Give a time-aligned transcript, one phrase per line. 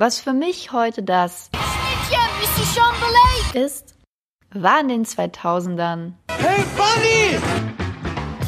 [0.00, 1.50] Was für mich heute das
[3.52, 3.96] ist,
[4.54, 7.40] war in den 2000ern Hey!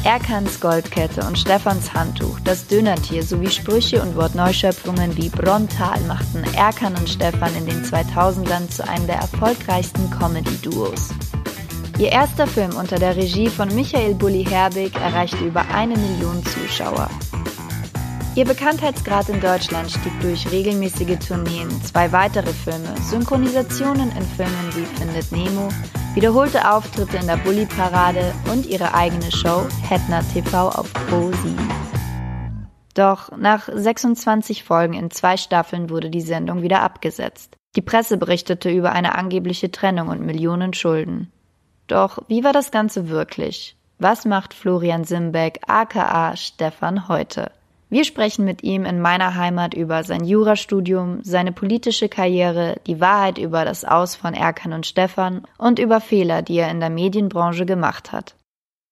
[0.05, 6.95] Erkans Goldkette und Stefans Handtuch, das Dönertier sowie Sprüche und Wortneuschöpfungen wie Brontal machten Erkan
[6.95, 11.09] und Stefan in den 2000ern zu einem der erfolgreichsten Comedy-Duos.
[11.99, 17.09] Ihr erster Film unter der Regie von Michael Bulli Herbig erreichte über eine Million Zuschauer.
[18.33, 24.85] Ihr Bekanntheitsgrad in Deutschland stieg durch regelmäßige Tourneen, zwei weitere Filme, Synchronisationen in Filmen wie
[24.85, 25.67] Findet Nemo,
[26.13, 31.57] wiederholte Auftritte in der Bully-Parade und ihre eigene Show Hetner TV auf Pro 7.
[32.93, 37.57] Doch nach 26 Folgen in zwei Staffeln wurde die Sendung wieder abgesetzt.
[37.75, 41.33] Die Presse berichtete über eine angebliche Trennung und Millionen Schulden.
[41.87, 43.75] Doch wie war das Ganze wirklich?
[43.99, 47.51] Was macht Florian Simbeck aka Stefan heute?
[47.91, 53.37] Wir sprechen mit ihm in meiner Heimat über sein Jurastudium, seine politische Karriere, die Wahrheit
[53.37, 57.65] über das Aus von Erkan und Stefan und über Fehler, die er in der Medienbranche
[57.65, 58.35] gemacht hat.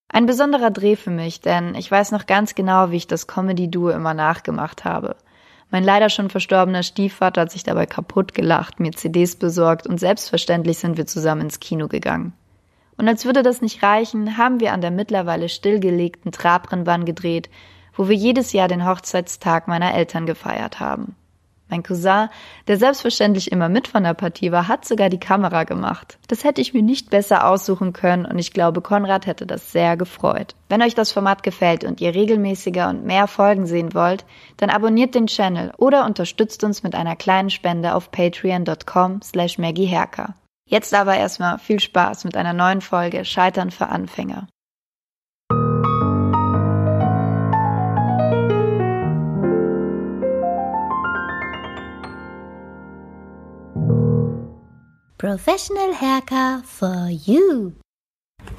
[0.10, 3.92] Ein besonderer Dreh für mich, denn ich weiß noch ganz genau, wie ich das Comedy-Duo
[3.92, 5.16] immer nachgemacht habe.
[5.72, 10.78] Mein leider schon verstorbener Stiefvater hat sich dabei kaputt gelacht, mir CDs besorgt und selbstverständlich
[10.78, 12.34] sind wir zusammen ins Kino gegangen.
[12.98, 17.50] Und als würde das nicht reichen, haben wir an der mittlerweile stillgelegten Trabrennbahn gedreht,
[18.00, 21.18] wo wir jedes Jahr den Hochzeitstag meiner Eltern gefeiert haben.
[21.68, 22.30] Mein Cousin,
[22.70, 26.18] der selbstverständlich immer mit von der Partie war, hat sogar die Kamera gemacht.
[26.30, 29.98] Das hätte ich mir nicht besser aussuchen können und ich glaube, Konrad hätte das sehr
[29.98, 30.56] gefreut.
[30.70, 34.24] Wenn euch das Format gefällt und ihr regelmäßiger und mehr Folgen sehen wollt,
[34.56, 39.58] dann abonniert den Channel oder unterstützt uns mit einer kleinen Spende auf patreon.com slash.
[40.66, 44.48] Jetzt aber erstmal viel Spaß mit einer neuen Folge Scheitern für Anfänger.
[55.24, 57.74] Professional Haircut for you.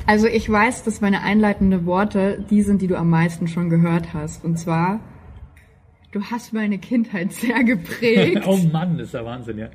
[0.06, 4.12] Also ich weiß, dass meine einleitenden Worte die sind, die du am meisten schon gehört
[4.12, 4.44] hast.
[4.44, 5.00] Und zwar,
[6.12, 8.42] du hast meine Kindheit sehr geprägt.
[8.46, 9.68] oh Mann, ist ja Wahnsinn, ja.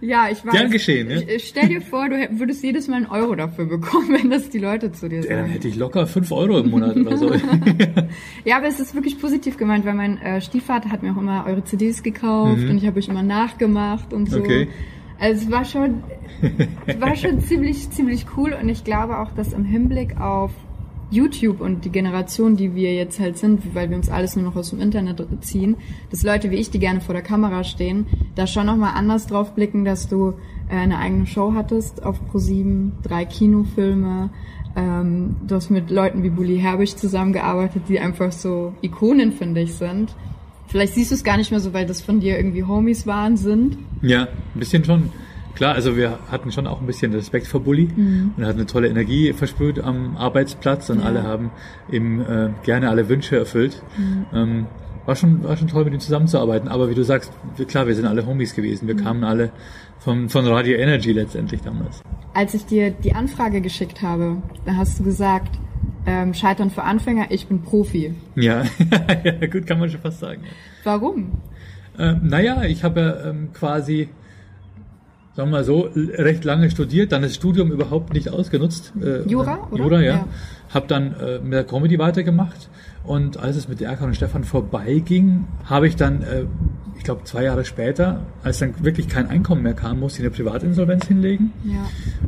[0.00, 0.52] ja, ich weiß.
[0.52, 1.20] Gern geschehen, ne?
[1.24, 4.58] Ich- Stell dir vor, du würdest jedes Mal einen Euro dafür bekommen, wenn das die
[4.60, 5.50] Leute zu dir Ja, dann sagen.
[5.50, 7.32] hätte ich locker 5 Euro im Monat oder so.
[8.44, 11.44] Ja, aber es ist wirklich positiv gemeint, weil mein äh, Stiefvater hat mir auch immer
[11.48, 14.38] eure CDs gekauft und ich habe euch immer nachgemacht und so.
[14.38, 14.44] Mhm.
[14.44, 14.68] Okay.
[15.20, 16.02] Also es war schon,
[16.98, 20.50] war schon ziemlich, ziemlich cool und ich glaube auch, dass im Hinblick auf
[21.10, 24.56] YouTube und die Generation, die wir jetzt halt sind, weil wir uns alles nur noch
[24.56, 25.76] aus dem Internet ziehen,
[26.10, 29.54] dass Leute wie ich, die gerne vor der Kamera stehen, da schon nochmal anders drauf
[29.54, 30.34] blicken, dass du
[30.70, 34.30] äh, eine eigene Show hattest auf ProSieben, drei Kinofilme,
[34.76, 39.74] ähm, du hast mit Leuten wie Bully Herbig zusammengearbeitet, die einfach so Ikonen, finde ich,
[39.74, 40.14] sind.
[40.70, 43.36] Vielleicht siehst du es gar nicht mehr so, weil das von dir irgendwie Homies waren,
[43.36, 43.76] sind.
[44.02, 44.22] ja,
[44.54, 45.10] ein bisschen schon.
[45.56, 47.88] Klar, also wir hatten schon auch ein bisschen Respekt vor Bulli
[48.36, 51.50] und hatten eine tolle Energie verspürt am Arbeitsplatz und alle haben
[51.90, 53.82] eben äh, gerne alle Wünsche erfüllt.
[54.32, 54.66] Ähm,
[55.06, 56.68] war schon, war schon toll, mit ihm zusammenzuarbeiten.
[56.68, 57.32] Aber wie du sagst,
[57.66, 58.86] klar, wir sind alle Homies gewesen.
[58.86, 59.50] Wir kamen alle
[59.98, 62.00] von, von Radio Energy letztendlich damals.
[62.32, 65.58] Als ich dir die Anfrage geschickt habe, da hast du gesagt,
[66.06, 68.14] ähm, Scheitern für Anfänger, ich bin Profi.
[68.34, 68.64] Ja,
[69.24, 70.42] ja gut, kann man schon fast sagen.
[70.84, 71.32] Warum?
[71.98, 74.08] Ähm, naja, ich habe ja ähm, quasi,
[75.34, 78.92] sagen wir mal so, recht lange studiert, dann das Studium überhaupt nicht ausgenutzt.
[79.02, 79.84] Äh, Jura, oder?
[79.84, 80.14] Jura, ja.
[80.14, 80.28] Ja.
[80.72, 82.70] Hab dann äh, mit der Comedy weitergemacht
[83.04, 86.44] und als es mit Erkan und Stefan vorbeiging, habe ich dann, äh,
[87.00, 90.36] ich glaube zwei Jahre später, als dann wirklich kein Einkommen mehr kam, musste ich eine
[90.36, 91.50] Privatinsolvenz hinlegen.
[91.64, 91.78] Ja.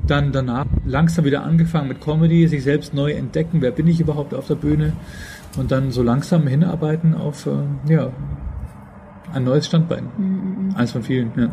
[0.07, 4.33] Dann danach langsam wieder angefangen mit Comedy, sich selbst neu entdecken, wer bin ich überhaupt
[4.33, 4.95] auf der Bühne
[5.59, 8.13] und dann so langsam hinarbeiten auf äh, ja,
[9.35, 10.07] ein neues Standbein.
[10.17, 11.33] Mhm, Eins von vielen.
[11.37, 11.51] Ja.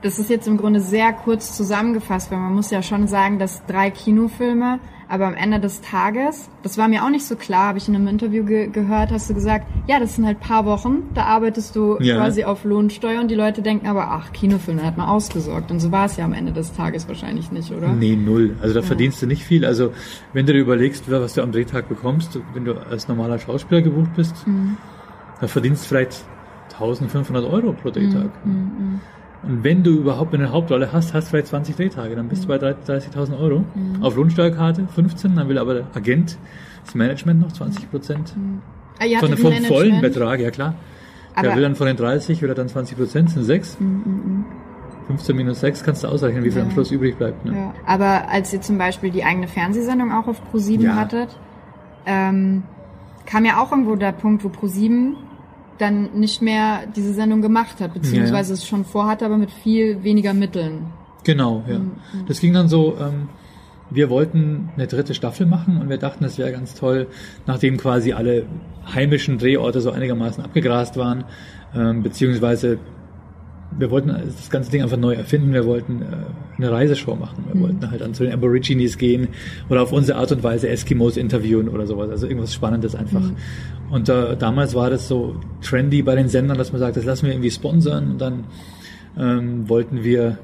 [0.00, 3.64] Das ist jetzt im Grunde sehr kurz zusammengefasst, weil man muss ja schon sagen, dass
[3.66, 4.80] drei Kinofilme,
[5.12, 7.94] aber am Ende des Tages, das war mir auch nicht so klar, habe ich in
[7.94, 11.76] einem Interview ge gehört, hast du gesagt, ja, das sind halt paar Wochen, da arbeitest
[11.76, 12.16] du Ja.
[12.16, 15.70] quasi auf Lohnsteuer und die Leute denken aber, ach, Kinofilme hat man ausgesorgt.
[15.70, 17.92] Und so war es ja am Ende des Tages wahrscheinlich nicht, oder?
[17.92, 18.56] Nee, null.
[18.62, 19.66] Also da verdienst du nicht viel.
[19.66, 19.92] Also
[20.32, 24.14] wenn du dir überlegst, was du am Drehtag bekommst, wenn du als normaler Schauspieler gebucht
[24.16, 24.78] bist, Mhm.
[25.42, 26.24] da verdienst du vielleicht
[26.70, 28.30] 1500 Euro pro Drehtag.
[28.46, 29.00] Mhm,
[29.44, 32.30] Und wenn du überhaupt eine Hauptrolle hast, hast du vielleicht 20 Drehtage, dann Mhm.
[32.30, 33.64] bist du bei 30.000 Euro.
[34.00, 36.38] Auf Lohnsteuerkarte 15, dann will aber der Agent,
[36.84, 38.34] das Management noch 20 Prozent.
[39.00, 40.00] Ah, ihr Von, vom vollen?
[40.00, 40.74] Betrag, ja klar.
[41.34, 43.78] Aber- der will dann von den 30, will er dann 20 Prozent, sind 6.
[45.08, 47.44] 15 minus 6 kannst du ausrechnen, wie viel am Schluss übrig bleibt.
[47.44, 47.52] Ne?
[47.56, 47.74] Ja.
[47.86, 50.94] Aber als ihr zum Beispiel die eigene Fernsehsendung auch auf Pro7 Ja.
[50.94, 51.36] hattet,
[52.06, 52.62] ähm,
[53.26, 55.14] kam ja auch irgendwo der Punkt, wo Pro7
[55.78, 60.34] dann nicht mehr diese Sendung gemacht hat, beziehungsweise es schon vorhatte, aber mit viel weniger
[60.34, 60.86] Mitteln.
[61.24, 61.80] Genau, ja.
[62.26, 63.28] Das ging dann so, ähm,
[63.90, 67.06] wir wollten eine dritte Staffel machen und wir dachten, das wäre ganz toll,
[67.46, 68.46] nachdem quasi alle
[68.92, 71.24] heimischen Drehorte so einigermaßen abgegrast waren,
[71.74, 72.78] ähm, beziehungsweise
[73.78, 75.52] wir wollten das ganze Ding einfach neu erfinden.
[75.52, 76.06] Wir wollten äh,
[76.58, 77.44] eine Reiseshow machen.
[77.52, 79.28] Wir wollten halt dann zu den Aborigines gehen
[79.68, 82.10] oder auf unsere Art und Weise Eskimos interviewen oder sowas.
[82.10, 83.22] Also irgendwas Spannendes einfach.
[83.90, 87.26] Und äh, damals war das so trendy bei den Sendern, dass man sagt, das lassen
[87.26, 88.12] wir irgendwie sponsern.
[88.12, 88.44] Und dann
[89.18, 90.38] ähm, wollten wir,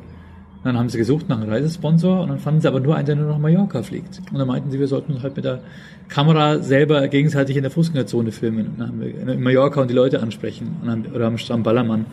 [0.64, 3.16] dann haben sie gesucht nach einem Reisesponsor und dann fanden sie aber nur einen, der
[3.16, 4.20] nur nach Mallorca fliegt.
[4.32, 5.60] Und dann meinten sie, wir sollten halt mit der
[6.08, 8.66] Kamera selber gegenseitig in der Fußgängerzone filmen.
[8.66, 10.76] Und dann haben wir in Mallorca und die Leute ansprechen.
[10.82, 12.06] Und dann, oder am Strand Ballermann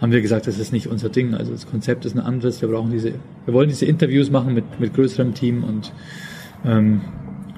[0.00, 1.34] haben wir gesagt, das ist nicht unser Ding.
[1.34, 2.60] Also das Konzept ist ein anderes.
[2.60, 3.12] Wir brauchen diese,
[3.44, 5.92] wir wollen diese Interviews machen mit, mit größerem Team und
[6.64, 7.02] ähm,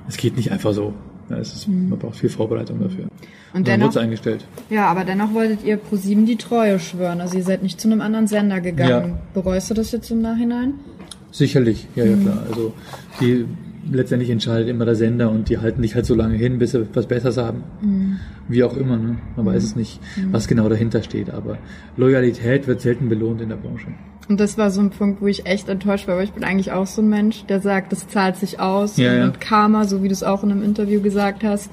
[0.09, 0.93] es geht nicht einfach so.
[1.31, 3.07] Ja, es ist, Man braucht viel Vorbereitung dafür.
[3.55, 4.45] Und dann dennoch, eingestellt.
[4.69, 7.21] ja, aber dennoch wolltet ihr ProSieben die Treue schwören.
[7.21, 9.11] Also ihr seid nicht zu einem anderen Sender gegangen.
[9.11, 9.19] Ja.
[9.33, 10.75] Bereust du das jetzt im Nachhinein?
[11.31, 12.43] Sicherlich, ja, ja klar.
[12.49, 12.75] Also
[13.21, 13.47] die
[13.91, 16.87] letztendlich entscheidet immer der Sender und die halten dich halt so lange hin, bis sie
[16.95, 17.63] was Besseres haben.
[18.49, 19.17] Wie auch immer, ne?
[19.37, 20.01] Man weiß es nicht,
[20.31, 21.31] was genau dahinter steht.
[21.31, 21.59] Aber
[21.97, 23.89] Loyalität wird selten belohnt in der Branche.
[24.29, 26.73] Und das war so ein Punkt, wo ich echt enttäuscht war, weil ich bin eigentlich
[26.73, 29.25] auch so ein Mensch, der sagt, das zahlt sich aus Ja, ja.
[29.25, 31.71] und Karma, so wie du es auch in einem Interview gesagt hast.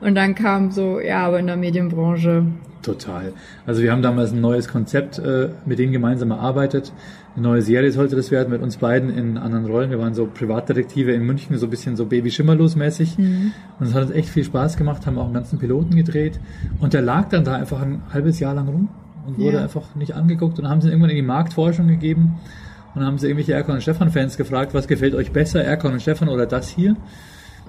[0.00, 2.44] Und dann kam so, ja, aber in der Medienbranche.
[2.82, 3.34] Total.
[3.66, 6.92] Also wir haben damals ein neues Konzept äh, mit denen gemeinsam erarbeitet.
[7.36, 9.90] Eine neue Serie sollte das werden mit uns beiden in anderen Rollen.
[9.90, 13.18] Wir waren so Privatdetektive in München, so ein bisschen so Baby Schimmerlos mäßig.
[13.18, 13.52] Und
[13.86, 16.40] es hat uns echt viel Spaß gemacht, haben auch einen ganzen Piloten gedreht.
[16.80, 18.88] Und der lag dann da einfach ein halbes Jahr lang rum
[19.26, 19.62] und wurde Ja.
[19.62, 20.58] einfach nicht angeguckt.
[20.58, 22.38] Und dann haben sie irgendwann in die Marktforschung gegeben.
[22.94, 26.00] Und haben sie irgendwelche Erkan und Stefan Fans gefragt, was gefällt euch besser, Erkan und
[26.02, 26.92] Stefan oder das hier?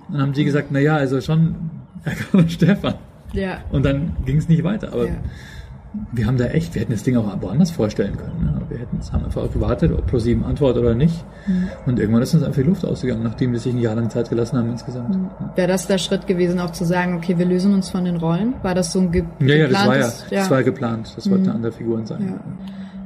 [0.08, 1.56] Und dann haben die gesagt, na ja, also schon
[2.04, 2.96] Erkan und Stefan.
[3.34, 3.60] Ja.
[3.72, 4.92] Und dann ging es nicht weiter.
[4.94, 5.12] Aber Ja.
[6.12, 8.44] wir haben da echt, wir hätten das Ding auch woanders vorstellen können.
[8.44, 8.62] Ne?
[8.70, 11.24] Wir hätten es haben einfach gewartet, ob ProSieben antwortet oder nicht.
[11.48, 11.70] Mhm.
[11.86, 14.30] Und irgendwann ist uns einfach die Luft ausgegangen, nachdem wir sich ein Jahr lang Zeit
[14.30, 15.18] gelassen haben insgesamt.
[15.56, 18.54] Wäre das der Schritt gewesen, auch zu sagen, okay, wir lösen uns von den Rollen?
[18.64, 21.14] War das so ein ge Ja, ja, das war ja, geplantes- das war ja geplant.
[21.16, 22.22] Das wollten andere Figuren sein.
[22.28, 22.40] Ja.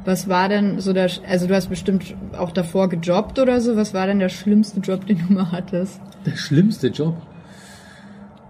[0.05, 3.93] Was war denn so der, also du hast bestimmt auch davor gejobbt oder so, was
[3.95, 5.99] war denn der schlimmste Job, den du mal hattest?
[6.27, 7.15] Der schlimmste Job.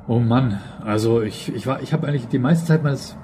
[0.08, 3.16] Oh Mann, also ich, ich war, ich habe eigentlich die meiste Zeit meines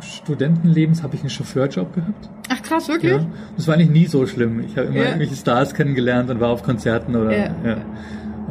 [0.00, 2.28] Studentenlebens habe ich einen Chauffeurjob gehabt.
[2.50, 3.12] Ach krass, wirklich?
[3.12, 3.26] Ja.
[3.56, 4.60] Das war eigentlich nie so schlimm.
[4.60, 5.04] Ich habe immer Ja.
[5.06, 7.50] irgendwelche Stars kennengelernt und war auf Konzerten oder Ja.
[7.64, 7.72] ja.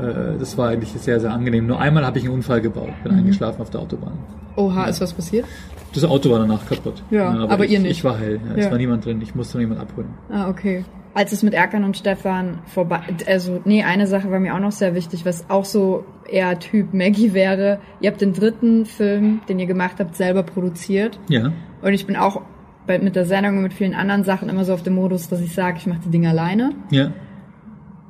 [0.04, 1.68] Äh, Das war eigentlich sehr, sehr angenehm.
[1.68, 3.20] Nur einmal habe ich einen Unfall gebaut, bin Mhm.
[3.20, 4.14] eingeschlafen auf der Autobahn.
[4.56, 5.46] Oha, ist was passiert?
[5.94, 7.04] Das Auto war danach kaputt.
[7.12, 7.92] Ja, aber ich, ihr nicht.
[7.92, 8.40] Ich war heil.
[8.50, 8.72] Ja, Es Ja.
[8.72, 9.22] war niemand drin.
[9.22, 10.10] Ich musste noch jemand abholen.
[10.32, 10.84] Ah, okay.
[11.16, 14.74] Als es mit Erkan und Stefan vorbei, also nee, eine Sache war mir auch noch
[14.74, 17.80] sehr wichtig, was auch so eher Typ Maggie wäre.
[18.02, 21.18] Ihr habt den dritten Film, den ihr gemacht habt, selber produziert.
[21.30, 21.54] Ja.
[21.82, 22.42] Und ich bin auch
[22.86, 25.40] bei, mit der Sendung und mit vielen anderen Sachen immer so auf dem Modus, dass
[25.40, 26.72] ich sage, ich mache die Dinge alleine.
[26.92, 27.12] Ja.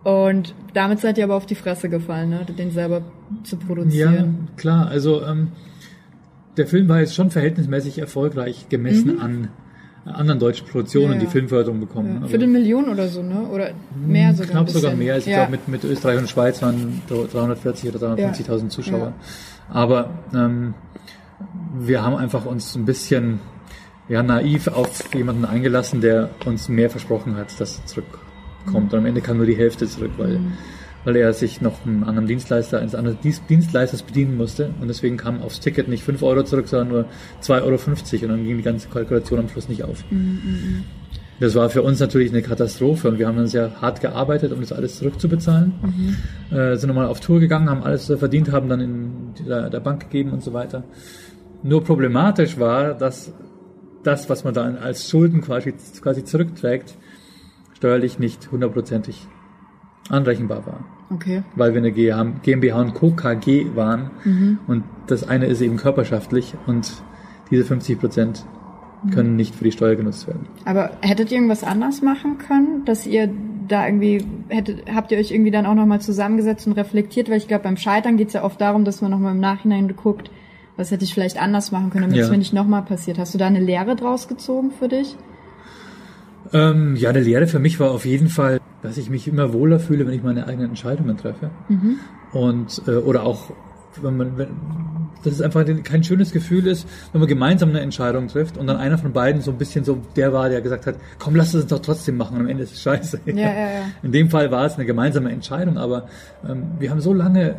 [0.04, 2.46] Und damit seid ihr aber auf die Fresse gefallen, ne?
[2.58, 3.02] den selber
[3.44, 4.48] zu Ja, produzieren.
[4.58, 4.88] klar.
[4.88, 5.50] Also ähm,
[6.58, 9.50] der Film war jetzt schon verhältnismäßig erfolgreich gemessen an
[10.06, 11.14] anderen deutschen Produktionen, Mhm.
[11.14, 11.32] Ja, die ja.
[11.32, 12.10] Filmförderung bekommen.
[12.10, 12.16] Ja.
[12.22, 13.48] Also Für den Millionen oder so, ne?
[13.52, 14.52] Oder mehr sogar.
[14.52, 15.16] Knapp sogar mehr.
[15.16, 15.46] Also ich ja.
[15.46, 19.14] glaube, mit, mit Österreich und Schweiz waren 340 oder 350.000 Zuschauer.
[19.70, 20.76] Aber ähm,
[21.80, 23.40] wir haben einfach uns ein bisschen
[24.08, 28.24] ja, naiv auf jemanden eingelassen, der uns mehr versprochen hat, dass zurückkommt.
[28.94, 30.40] Und am Ende kam nur die Hälfte zurück, weil,
[31.06, 34.72] weil er sich noch einen anderen Dienstleister, eines anderen Dienst- Dienstleisters bedienen musste.
[34.82, 37.06] Und deswegen kam aufs Ticket nicht 5 Euro zurück, sondern nur
[37.42, 38.24] 2,50 Euro.
[38.24, 40.04] Und dann ging die ganze Kalkulation am Schluss nicht auf.
[41.40, 44.62] Das war für uns natürlich eine Katastrophe und wir haben dann sehr hart gearbeitet, um
[44.62, 45.74] das alles zurückzubezahlen.
[46.52, 49.82] Äh, sind nochmal auf Tour gegangen, haben alles, wir verdient haben, dann in der, der
[49.82, 50.84] Bank gegeben und so weiter.
[51.62, 53.34] Nur problematisch war, dass
[54.04, 56.96] das, was man da als Schulden quasi, quasi zurückträgt,
[57.74, 59.28] steuerlich nicht hundertprozentig
[60.10, 60.80] anrechenbar war.
[61.14, 61.44] Okay.
[61.56, 63.12] Weil wir eine GmbH und Co.
[63.12, 64.12] KG waren
[64.68, 66.92] und das eine ist eben körperschaftlich und
[67.52, 68.46] diese 50 Prozent
[69.14, 70.48] können nicht für die Steuer genutzt werden.
[70.66, 73.30] Aber hättet ihr irgendwas anders machen können, dass ihr
[73.68, 77.48] da irgendwie hättet, habt ihr euch irgendwie dann auch nochmal zusammengesetzt und reflektiert, weil ich
[77.48, 80.32] glaube, beim Scheitern geht es ja oft darum, dass man nochmal im Nachhinein guckt,
[80.76, 82.32] was hätte ich vielleicht anders machen können, damit es Ja.
[82.32, 83.20] mir nicht nochmal passiert.
[83.20, 85.16] Hast du da eine Lehre draus gezogen für dich?
[86.54, 89.80] Ähm, ja, eine Lehre für mich war auf jeden Fall, dass ich mich immer wohler
[89.80, 91.50] fühle, wenn ich meine eigenen Entscheidungen treffe.
[92.32, 93.52] Und äh, oder auch,
[94.02, 94.48] wenn man, wenn,
[95.24, 98.78] dass es einfach kein schönes Gefühl ist, wenn man gemeinsam eine Entscheidung trifft und dann
[98.78, 101.68] einer von beiden so ein bisschen so der war, der gesagt hat, komm, lass es
[101.68, 103.22] doch trotzdem machen und am Ende ist es scheiße.
[103.26, 103.82] Ja, ja, ja.
[104.04, 106.08] In dem Fall war es eine gemeinsame Entscheidung, aber
[106.48, 107.56] ähm, wir haben so lange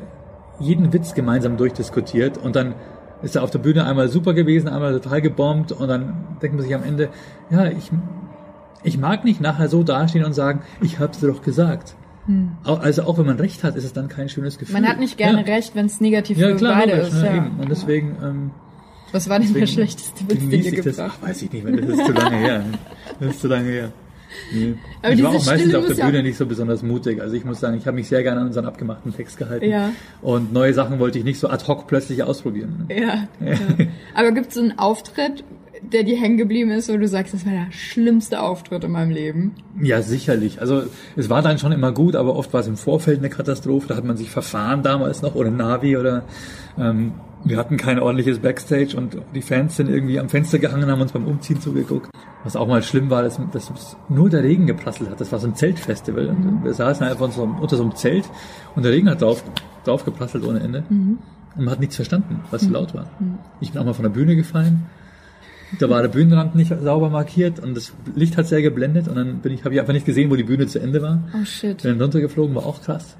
[0.61, 2.75] jeden Witz gemeinsam durchdiskutiert und dann
[3.23, 6.65] ist er auf der Bühne einmal super gewesen, einmal total gebombt und dann denkt man
[6.65, 7.09] sich am Ende,
[7.51, 7.91] ja, ich,
[8.87, 11.95] ich mag nicht nachher so dastehen und sagen, ich hab's dir doch gesagt.
[12.65, 14.75] Au- Also auch wenn man recht hat, ist es dann kein schönes Gefühl.
[14.75, 14.83] Hm.
[14.83, 15.55] Man hat nicht gerne ja.
[15.55, 17.21] recht, wenn es negativ Ja, für klar, beide logisch, ist.
[17.21, 17.37] ne, Ja.
[17.37, 17.51] eben.
[17.61, 18.51] Und deswegen, ähm,
[19.13, 20.97] Was war denn der schlechteste Witz, den ihr das.
[20.97, 22.65] gebracht Ach, weiß ich nicht mehr, das ist zu lange her.
[23.21, 23.93] Das ist zu lange her.
[24.53, 24.75] Nee.
[25.03, 27.23] Aber ich war auch meistens Stille auf der Bühne nicht so besonders mutig.
[27.23, 29.65] Also ich muss sagen, ich habe mich sehr gerne an unseren abgemachten Text gehalten.
[29.71, 29.91] Ja.
[30.21, 32.87] Und neue Sachen wollte ich nicht so ad hoc plötzlich ausprobieren.
[32.91, 33.29] Ja.
[33.41, 33.57] ja.
[34.15, 35.45] Aber gibt es so einen Auftritt,
[35.83, 39.11] der dir hängen geblieben ist, wo du sagst, das war der schlimmste Auftritt in meinem
[39.11, 39.53] Leben?
[39.81, 40.61] Ja, sicherlich.
[40.61, 40.85] Also
[41.17, 43.89] es war dann schon immer gut, aber oft war es im Vorfeld eine Katastrophe.
[43.89, 46.25] Da hat man sich verfahren damals noch oder Navi oder
[46.79, 47.13] ähm,
[47.45, 51.13] wir hatten kein ordentliches Backstage und die Fans sind irgendwie am Fenster gehangen, haben uns
[51.13, 52.09] beim Umziehen zugeguckt.
[52.43, 55.21] Was auch mal schlimm war, dass, dass nur der Regen geprasselt hat.
[55.21, 56.29] Das war so ein Zeltfestival.
[56.29, 58.25] Und wir saßen einfach unter so, einem- unter so einem Zelt
[58.75, 59.43] und der Regen hat drauf,
[59.85, 60.85] drauf geprasselt ohne Ende.
[60.89, 61.19] Und
[61.57, 63.07] man hat nichts verstanden, was so laut war.
[63.61, 64.87] Ich bin auch mal von der Bühne gefallen.
[65.81, 69.39] Da war der Bühnenrand nicht sauber markiert und das Licht hat sehr geblendet und dann
[69.41, 71.25] bin ich, habe ich einfach nicht gesehen, wo die Bühne zu Ende war.
[71.35, 71.83] Oh shit.
[71.83, 73.17] Bin dann runtergeflogen, war auch krass.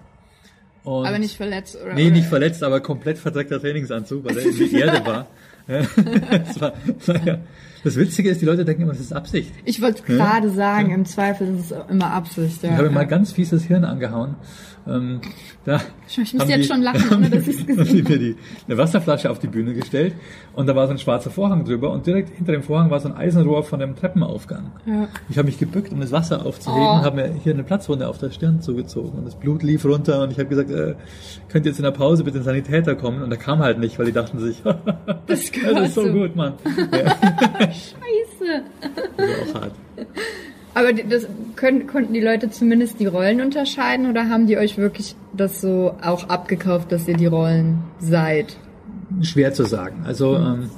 [0.85, 1.95] Und Aber nicht verletzt, oder?
[1.95, 5.27] Nee, nicht verletzt, aber komplett verdreckter Trainingsanzug, weil er in die Erde war.
[5.69, 6.75] Ja, das, war,
[7.07, 7.39] war ja.
[7.83, 9.53] das Witzige ist, die Leute denken immer, das ist Absicht.
[9.65, 12.63] Ich wollte gerade sagen, im Zweifel ist es immer Absicht.
[12.63, 12.69] Ja.
[12.69, 12.95] Ich habe mir ja.
[12.95, 14.37] mal ganz fieses Hirn angehauen.
[14.89, 15.21] Ähm,
[15.65, 18.37] da Ich muss jetzt die- schon lachen, ohne dass ich's gesehen haben die,
[18.69, 20.15] eine Wasserflasche auf die Bühne gestellt
[20.55, 23.09] und da war so ein schwarzer Vorhang drüber und direkt hinter dem Vorhang war so
[23.09, 24.71] ein Eisenrohr von dem Treppenaufgang.
[24.87, 25.09] Ja.
[25.29, 27.03] Ich habe mich gebückt, um das Wasser aufzuheben Oh.
[27.03, 30.31] habe mir hier eine Platzwunde auf der Stirn zugezogen und das Blut lief runter und
[30.31, 30.95] ich habe gesagt, äh,
[31.49, 33.99] könnt ihr jetzt in der Pause bitte den Sanitäter kommen und der kam halt nicht,
[33.99, 34.63] weil die dachten sich,
[35.27, 36.55] das Das ist so gut, Mann.
[37.61, 38.63] Scheiße.
[39.17, 39.73] Das ist auch hart.
[40.77, 45.17] Aber das können, konnten die Leute zumindest die Rollen unterscheiden oder haben die euch wirklich
[45.33, 48.59] das so auch abgekauft, dass ihr die Rollen seid?
[49.23, 50.05] Schwer zu sagen.
[50.05, 50.69] Also ähm,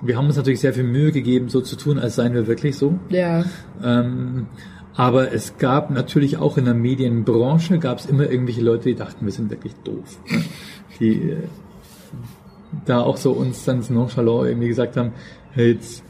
[0.00, 2.78] wir haben uns natürlich sehr viel Mühe gegeben, so zu tun, als seien wir wirklich
[2.78, 3.00] so.
[3.08, 3.44] Ja.
[3.82, 4.46] Ähm,
[4.94, 9.24] aber es gab natürlich auch in der Medienbranche gab es immer irgendwelche Leute, die dachten,
[9.24, 10.20] wir sind wirklich doof.
[11.00, 11.36] Die äh,
[12.86, 15.10] da auch so uns dann nonchalant irgendwie gesagt haben,
[15.50, 16.04] hey, jetzt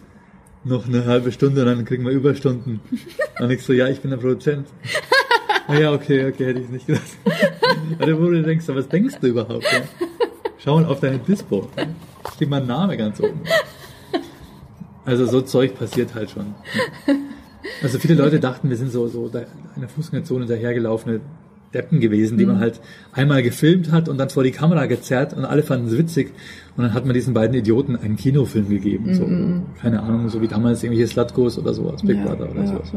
[0.65, 2.81] noch eine halbe Stunde, dann kriegen wir Überstunden.
[3.41, 4.69] Und ich so, ja, ich bin der Produzent.
[5.67, 7.05] Ah ja, okay, okay, hätte ich nicht gedacht.
[7.99, 9.65] Also wo du denkst, was denkst du überhaupt?
[9.65, 9.83] Ja?
[10.59, 11.69] Schau mal auf deine Dispo.
[11.77, 11.87] Ja?
[12.35, 13.41] Steht mein Name ganz oben.
[15.05, 16.55] Also so Zeug passiert halt schon.
[17.83, 19.47] Also viele Leute dachten, wir sind so, so der
[19.95, 21.21] Fußgängerzone dahergelaufene
[21.73, 22.81] Deppen gewesen, die man halt
[23.13, 26.33] einmal gefilmt hat und dann vor die Kamera gezerrt und alle fanden es witzig.
[26.77, 29.15] Und dann hat man diesen beiden Idioten einen Kinofilm gegeben.
[29.15, 29.27] So,
[29.81, 32.93] keine Ahnung, so wie damals irgendwelche Slutkos oder sowas, Big Brother oder sowas.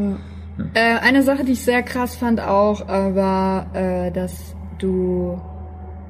[0.74, 5.39] Äh, eine Sache, die ich sehr krass fand auch, äh, war, äh, dass du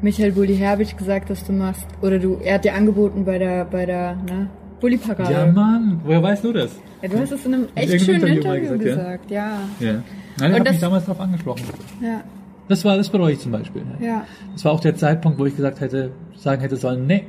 [0.02, 3.64] Michael Bulli Herbig gesagt hast, du machst, oder du, er hat dir angeboten bei der,
[3.66, 4.50] bei der, ne,
[4.82, 5.32] Bulli-Parade.
[5.32, 6.72] Ja, Mann, woher weißt du das?
[7.02, 9.60] Ja, du hast es in einem echt schönen Interview Interview gesagt, gesagt, ja.
[9.80, 9.94] Ja.
[10.40, 11.64] Nein, er hat das- mich damals darauf angesprochen.
[12.02, 12.22] Ja,
[12.68, 13.84] Das war das bereue ich zum Beispiel.
[13.84, 14.06] ne?
[14.06, 17.26] ja, Das war auch der Zeitpunkt, wo ich gesagt hätte, sagen hätte sollen, nee,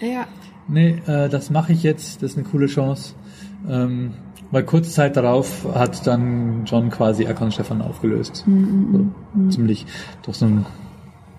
[0.00, 0.26] ja.
[0.68, 3.14] nee, äh, das mache ich jetzt, das ist eine coole Chance.
[3.68, 4.14] Ähm,
[4.50, 8.44] weil kurze Zeit darauf hat dann John quasi Erkan Stefan aufgelöst.
[8.46, 9.86] Mhm, so, ziemlich
[10.22, 10.66] durch so einen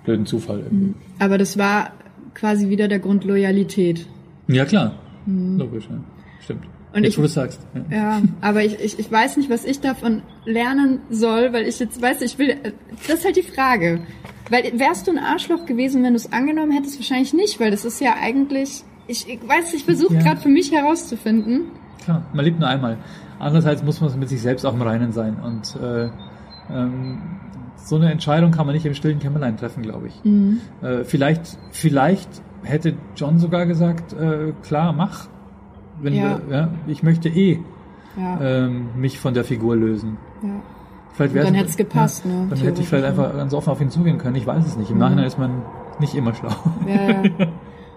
[0.04, 0.94] blöden Zufall irgendwie.
[1.20, 1.92] Aber das war
[2.34, 4.08] quasi wieder der Grund Loyalität.
[4.48, 4.94] Ja klar,
[5.26, 5.98] logisch, ja.
[6.42, 6.64] stimmt.
[6.91, 6.98] Mhm.
[6.98, 7.60] Und jetzt ich- wo du sagst.
[7.89, 7.98] Ja.
[7.98, 12.01] Ja, aber ich, ich, ich weiß nicht, was ich davon lernen soll, weil ich jetzt,
[12.01, 12.55] weißt du, ich will,
[13.07, 14.01] das ist halt die Frage.
[14.50, 16.98] Weil wärst du ein Arschloch gewesen, wenn du es angenommen hättest?
[17.00, 20.21] Wahrscheinlich nicht, weil das ist ja eigentlich, ich, ich weiß, ich versuche Ja.
[20.21, 21.71] gerade für mich herauszufinden.
[22.03, 22.98] Klar, man lebt nur einmal.
[23.39, 25.38] Andererseits muss man mit sich selbst auch im Reinen sein.
[25.41, 26.10] Und äh,
[26.69, 27.21] ähm,
[27.77, 30.21] so eine Entscheidung kann man nicht im stillen Kämmerlein treffen, glaube ich.
[30.83, 32.29] Äh, vielleicht, vielleicht
[32.63, 35.27] hätte John sogar gesagt, äh, klar, mach.
[36.01, 36.39] Wenn Ja.
[36.48, 37.60] wir, ja, ich möchte eh
[38.17, 40.17] Ja, ähm, mich von der Figur lösen.
[40.43, 40.50] ja.
[41.13, 44.17] Vielleicht dann hätt's gepasst, ne, Dann hätte ich vielleicht einfach ganz offen auf ihn zugehen
[44.17, 44.38] können.
[44.38, 44.91] Ich weiß es nicht.
[44.91, 45.62] Im Nachhinein ist man
[46.00, 46.51] nicht immer schlau.
[46.88, 47.24] Ja, ja.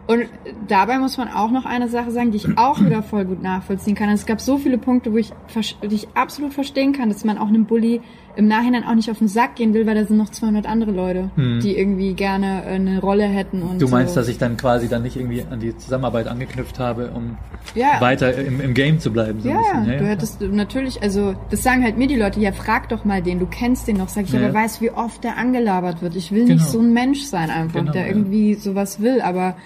[0.07, 0.25] Und
[0.69, 3.95] dabei muss man auch noch eine Sache sagen, die ich auch wieder voll gut nachvollziehen
[3.95, 4.11] kann.
[4.11, 5.33] Es gab so viele Punkte, wo ich,
[5.83, 8.03] die ich absolut verstehen kann, dass man auch einem Bully
[8.37, 10.91] im Nachhinein auch nicht auf den Sack gehen will, weil da sind noch 200 andere
[10.91, 11.31] Leute,
[11.63, 13.63] die irgendwie gerne äh, eine Rolle hätten.
[13.63, 13.79] Und Hm.
[13.79, 14.21] Du meinst, so.
[14.21, 17.39] dass ich dann quasi dann nicht irgendwie an die Zusammenarbeit angeknüpft habe, um
[17.75, 18.01] Ja.
[18.01, 19.41] weiter im, im Game zu bleiben.
[19.41, 19.87] So Ja, bisschen.
[19.93, 23.23] ja, du hättest natürlich, also das sagen halt mir die Leute, ja frag doch mal
[23.23, 24.41] den, du kennst den noch, sag ich, Ja.
[24.41, 26.15] aber weißt, wie oft der angelabert wird.
[26.17, 26.55] Ich will Genau.
[26.55, 28.09] nicht so ein Mensch sein einfach, Genau, der ja.
[28.09, 29.57] irgendwie sowas will, aber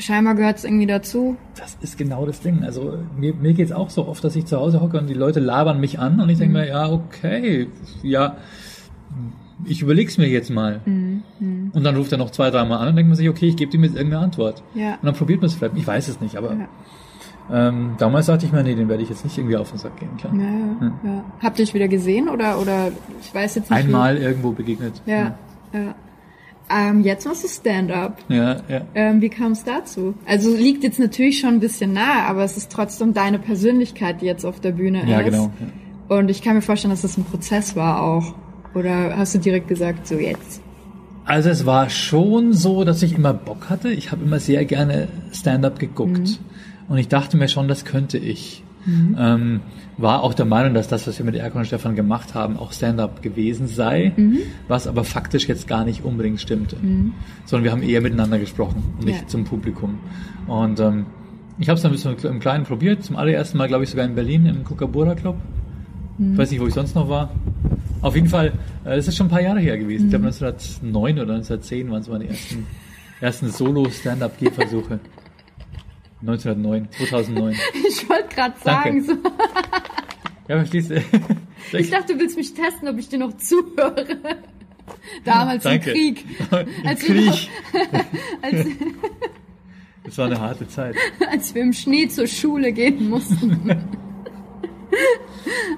[0.00, 1.36] scheinbar gehört es irgendwie dazu.
[1.56, 2.64] Das ist genau das Ding.
[2.64, 5.38] Also mir, mir geht's auch so oft, dass ich zu Hause hocke und die Leute
[5.40, 6.60] labern mich an und ich denke Mhm.
[6.64, 7.68] mir, ja, okay,
[8.02, 8.36] ja,
[9.64, 10.80] ich überleg's mir jetzt mal.
[10.86, 11.22] Mhm.
[11.74, 13.72] Und dann ruft er noch zwei, dreimal an und denkt man sich, okay, ich gebe
[13.76, 14.62] ihm jetzt irgendeine Antwort.
[14.74, 14.94] Ja.
[14.94, 15.76] Und dann probiert man es vielleicht.
[15.76, 16.68] Ich weiß es nicht, aber Ja.
[17.68, 19.98] ähm, damals dachte ich mir, nee, den werde ich jetzt nicht irgendwie auf den Sack
[19.98, 20.32] gehen, klar.
[20.34, 21.24] Ja, ja, ja.
[21.42, 22.88] Habt ihr euch wieder gesehen oder, oder
[23.20, 23.78] ich weiß jetzt nicht.
[23.78, 25.02] wie- Einmal irgendwo begegnet.
[25.04, 25.34] Ja,
[25.74, 25.94] ja.
[26.72, 28.18] Ähm, jetzt machst du Stand-up.
[28.28, 28.82] Ja, ja.
[28.94, 30.14] Ähm, wie kam es dazu?
[30.26, 34.26] Also liegt jetzt natürlich schon ein bisschen nahe, aber es ist trotzdem deine Persönlichkeit, die
[34.26, 35.32] jetzt auf der Bühne Ja, ist.
[35.32, 35.50] genau.
[36.08, 38.34] Und ich kann mir vorstellen, dass das ein Prozess war auch.
[38.74, 40.60] Oder hast du direkt gesagt, so jetzt?
[41.24, 43.90] Also es war schon so, dass ich immer Bock hatte.
[43.90, 46.40] Ich habe immer sehr gerne Stand-up geguckt.
[46.88, 48.64] Und ich dachte mir schon, das könnte ich.
[48.86, 49.60] Ähm,
[49.98, 52.72] war auch der Meinung, dass das, was wir mit Erkan und Stefan gemacht haben, auch
[52.72, 54.12] Stand-up gewesen sei,
[54.68, 56.76] was aber faktisch jetzt gar nicht unbedingt stimmte.
[57.44, 59.26] Sondern wir haben eher miteinander gesprochen, nicht Ja.
[59.26, 59.98] zum Publikum.
[60.46, 61.06] Und ähm,
[61.58, 64.06] ich habe es dann ein bisschen im Kleinen probiert, zum allerersten Mal, glaube ich, sogar
[64.06, 65.36] in Berlin im Kookaburra Club.
[66.18, 67.30] Ich weiß nicht, wo ich sonst noch war.
[68.02, 68.48] Auf jeden Fall,
[68.84, 70.04] äh, das ist schon ein paar Jahre her gewesen.
[70.06, 72.66] Ich glaube 1909 oder 1910 waren es meine ersten,
[73.20, 75.00] ersten Solo-Stand-Up-Gehversuche.
[76.22, 77.54] 1909, 2009.
[77.88, 79.22] Ich wollte gerade sagen, Danke.
[79.24, 79.30] so,
[80.48, 80.96] Ja, verstehst du?
[81.78, 84.18] ich dachte, du willst mich testen, ob ich dir noch zuhöre.
[85.24, 85.92] Damals im Danke.
[85.92, 86.24] Krieg.
[86.50, 87.50] Im Als wir, noch, Krieg.
[88.42, 88.66] als,
[90.04, 90.96] Das war eine harte Zeit.
[91.30, 93.70] als wir im Schnee zur Schule gehen mussten.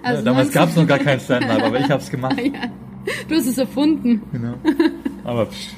[0.02, 2.38] Also Ja, damals 19 gab es noch gar kein Stand-Up, aber ich habe es gemacht.
[2.40, 2.70] Ja.
[3.28, 4.22] Du hast es erfunden.
[4.32, 4.54] Genau.
[5.24, 5.68] Aber psch.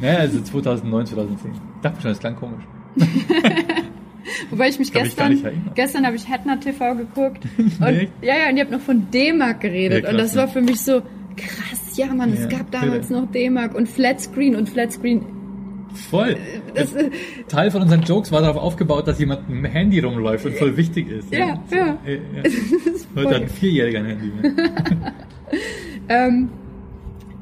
[0.00, 1.52] Naja, also 2009, 2010.
[1.52, 2.64] Ich dachte schon, das klang komisch.
[4.50, 5.70] Wobei ich mich Kann gestern, erinnern.
[5.74, 7.44] gestern habe ich Hetner TV geguckt.
[7.58, 8.12] Und, Echt?
[8.22, 10.04] ja, ja, und ihr habt noch von D-Mark geredet.
[10.04, 10.52] Ja, und krass, das war ja.
[10.52, 11.02] für mich so,
[11.36, 13.20] krass, ja, Mann, es Ja, gab damals bitte.
[13.20, 15.22] noch D-Mark und Flatscreen und Flatscreen.
[16.10, 16.36] Voll.
[16.74, 17.10] Das, äh,
[17.48, 20.76] Teil von unseren Jokes war darauf aufgebaut, dass jemand mit dem Handy rumläuft und voll
[20.76, 21.32] wichtig ist.
[21.32, 21.86] Ja, ja.
[21.86, 21.96] ja.
[23.16, 24.26] Heute hat ein Vierjähriger ein Handy.
[24.42, 24.54] Ne?
[26.08, 26.48] ähm,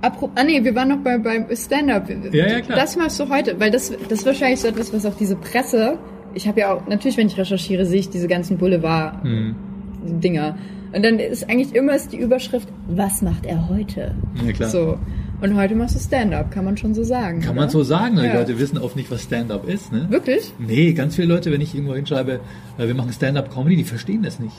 [0.03, 2.09] apro- ah nee, wir waren noch bei, beim Stand-Up.
[2.33, 2.79] Ja, ja, klar.
[2.79, 5.99] Das machst du heute, weil das, das ist wahrscheinlich so etwas, was auch diese Presse,
[6.35, 10.47] ich habe ja auch, natürlich, wenn ich recherchiere, sehe ich diese ganzen Boulevard-Dinger.
[10.55, 10.55] Hm.
[10.95, 14.15] Und dann ist eigentlich immer ist die Überschrift, was macht er heute?
[14.47, 14.69] Ja, klar.
[14.69, 14.99] So.
[15.41, 17.41] Und heute machst du Stand-up, kann man schon so sagen.
[17.41, 17.63] Kann oder?
[17.63, 18.23] man so sagen, ne?
[18.23, 18.35] die Ja.
[18.35, 19.91] Leute wissen oft nicht, was Stand-up ist.
[19.91, 20.07] Ne?
[20.11, 20.53] Wirklich?
[20.59, 22.41] Nee, ganz viele Leute, wenn ich irgendwo hinschreibe,
[22.79, 24.55] äh, wir machen Stand-up-Comedy, die verstehen das nicht.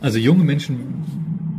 [0.00, 0.94] Also junge Menschen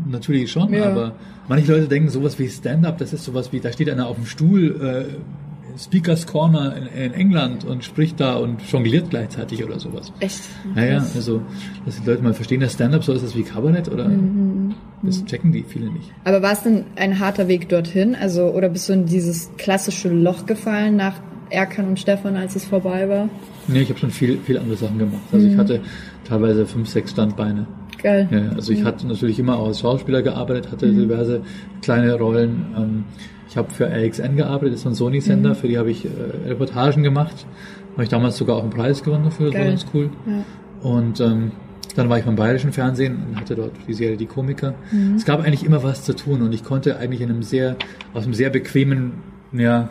[0.10, 0.89] natürlich schon, Ja.
[0.91, 1.13] aber
[1.48, 4.26] manche Leute denken sowas wie Stand-up, das ist sowas wie, da steht einer auf dem
[4.26, 10.12] Stuhl, äh, Speakers Corner in, in England und spricht da und jongliert gleichzeitig oder sowas.
[10.20, 10.41] Echt?
[10.74, 11.41] Naja, also,
[11.86, 15.24] dass die Leute mal verstehen, dass Stand-up so ist das wie Kabarett oder Mhm, das
[15.26, 16.12] checken die viele nicht.
[16.24, 18.15] Aber war es denn ein harter Weg dorthin?
[18.15, 21.13] Also, oder bist du in dieses klassische Loch gefallen nach
[21.52, 23.30] Erkan und Stefan, als es vorbei war?
[23.67, 25.22] Nee, ich habe schon viel, viel andere Sachen gemacht.
[25.32, 25.52] Also Mhm.
[25.54, 25.82] ich hatte
[26.28, 27.67] teilweise fünf, sechs Standbeine.
[28.01, 28.27] Geil.
[28.31, 31.41] Ja, also ich hatte natürlich immer auch als Schauspieler gearbeitet, hatte diverse
[31.81, 32.65] kleine Rollen.
[32.77, 33.03] Ähm,
[33.49, 36.10] ich habe für AXN gearbeitet, das ist ein Sony-Sender, für die habe ich äh,
[36.47, 37.45] Reportagen gemacht.
[37.93, 40.10] Habe ich damals sogar auch einen Preis gewonnen dafür, das war ganz cool.
[40.27, 40.89] Ja.
[40.89, 41.51] Und ähm,
[41.95, 44.75] dann war ich beim Bayerischen Fernsehen und hatte dort die Serie Die Komiker.
[45.15, 47.75] Es gab eigentlich immer was zu tun und ich konnte eigentlich in einem sehr,
[48.13, 49.13] aus einem sehr bequemen,
[49.51, 49.89] ja,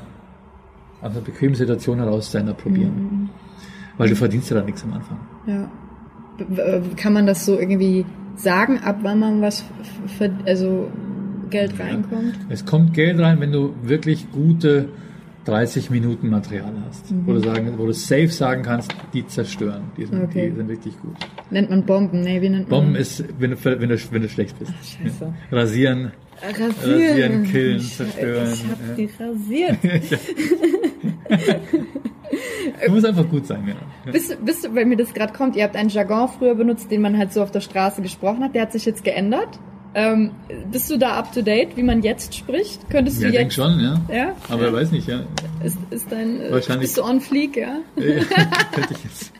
[1.01, 3.31] aus einer bequemen Situation heraus Stand-up probieren.
[3.99, 5.19] Weil du verdienst ja da nichts am Anfang.
[5.47, 5.69] Ja.
[6.39, 8.05] Äh, Kann man das so irgendwie
[8.37, 9.65] sagen, ab wann man was
[10.19, 10.91] für, also
[11.51, 12.35] Geld reinkommt?
[12.49, 14.89] Es kommt Geld rein, wenn du wirklich gute
[15.47, 20.05] 30 Minuten Material hast, wo du sagen, wo du safe sagen kannst, die zerstören, die
[20.07, 20.51] sind, Okay.
[20.51, 21.15] die sind richtig gut.
[21.51, 22.23] Nennt man Bomben?
[22.23, 24.73] Nee, wie nennt man Bomben ist, wenn du, wenn du, wenn du schlecht bist.
[24.83, 25.33] Scheiße.
[25.51, 25.57] Ja.
[25.57, 26.11] Rasieren,
[26.43, 27.11] Rasieren.
[27.11, 28.95] Rasieren, killen, Ich- zerstören, Ich hab ja.
[28.97, 29.79] die rasiert.
[32.87, 34.11] du musst einfach gut sein, ja.
[34.13, 34.31] Bist,
[34.65, 37.33] du- weil mir das gerade kommt, ihr habt einen Jargon früher benutzt, den man halt
[37.33, 39.59] so auf der Straße gesprochen hat, der hat sich jetzt geändert.
[39.95, 40.33] Ähm,
[40.71, 42.91] bist du da up to date, wie man jetzt spricht?
[42.91, 43.55] Könntest Ja, du denk jetzt.
[43.55, 43.99] schon, ja.
[44.15, 44.33] Ja?
[44.51, 44.73] Aber ja.
[44.75, 45.21] weiß nicht, ja.
[45.65, 46.83] Ist, ist dein, äh, Wahrscheinlich.
[46.89, 47.79] Bist du on fleek, ja?
[47.97, 48.23] Ja,
[48.75, 49.33] könnte ich jetzt,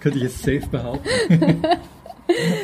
[0.00, 1.62] könnte ich jetzt safe behaupten.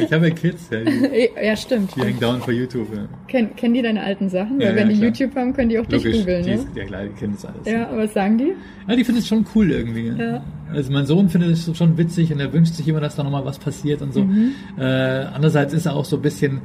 [0.01, 1.95] ich habe ja Kids, ja, die, Ja, stimmt.
[1.97, 2.89] die hängen dauernd vor YouTube.
[2.95, 3.07] Ja.
[3.27, 4.61] Kennen, kennen die deine alten Sachen?
[4.61, 5.09] Ja, Weil wenn ja, die klar.
[5.11, 6.57] YouTube haben, können die auch dich Logisch, googeln, die ne?
[6.57, 7.67] ist, ja klar, die kennen das alles.
[7.67, 8.53] Ja, was sagen die?
[8.87, 10.09] Ja, die finden es schon cool irgendwie.
[10.09, 10.43] Ja.
[10.73, 13.45] Also mein Sohn findet es schon witzig und er wünscht sich immer, dass da nochmal
[13.45, 14.25] was passiert und so.
[14.25, 14.53] Mhm.
[14.79, 16.61] Äh, andererseits ist er auch so ein bisschen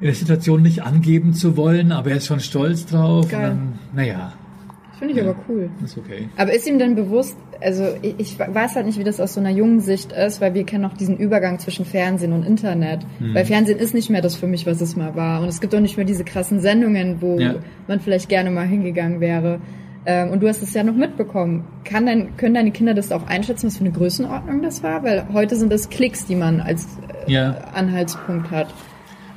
[0.00, 3.28] in der Situation nicht angeben zu wollen, aber er ist schon stolz drauf.
[3.28, 3.50] Geil.
[3.52, 4.32] Und dann, naja,
[5.02, 5.30] Finde ich Ja.
[5.30, 5.68] aber cool.
[5.84, 6.28] ist okay.
[6.36, 9.40] Aber ist ihm denn bewusst, also ich, ich weiß halt nicht, wie das aus so
[9.40, 13.00] einer jungen Sicht ist, weil wir kennen auch diesen Übergang zwischen Fernsehen und Internet.
[13.18, 13.34] Hm.
[13.34, 15.40] Weil Fernsehen ist nicht mehr das für mich, was es mal war.
[15.42, 17.56] Und es gibt auch nicht mehr diese krassen Sendungen, wo Ja.
[17.88, 19.58] man vielleicht gerne mal hingegangen wäre.
[20.06, 21.64] Ähm, und du hast es ja noch mitbekommen.
[21.84, 25.02] Kann dein, können deine Kinder das auch einschätzen, was für eine Größenordnung das war?
[25.02, 26.86] Weil heute sind das Klicks, die man als
[27.26, 27.56] äh, Ja.
[27.74, 28.72] Anhaltspunkt hat.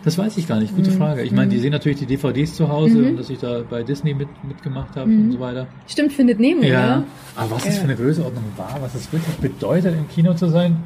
[0.05, 0.75] Das weiß ich gar nicht.
[0.75, 1.23] Gute Frage.
[1.23, 4.13] Ich meine, die sehen natürlich die DVDs zu Hause und dass ich da bei Disney
[4.13, 5.65] mit, mitgemacht habe und so weiter.
[5.87, 6.97] Stimmt, findet Nemo, Ja.
[6.97, 7.03] ne?
[7.35, 7.81] Aber was das Ja.
[7.81, 10.77] für eine Größenordnung war, was das wirklich bedeutet, im Kino zu sein,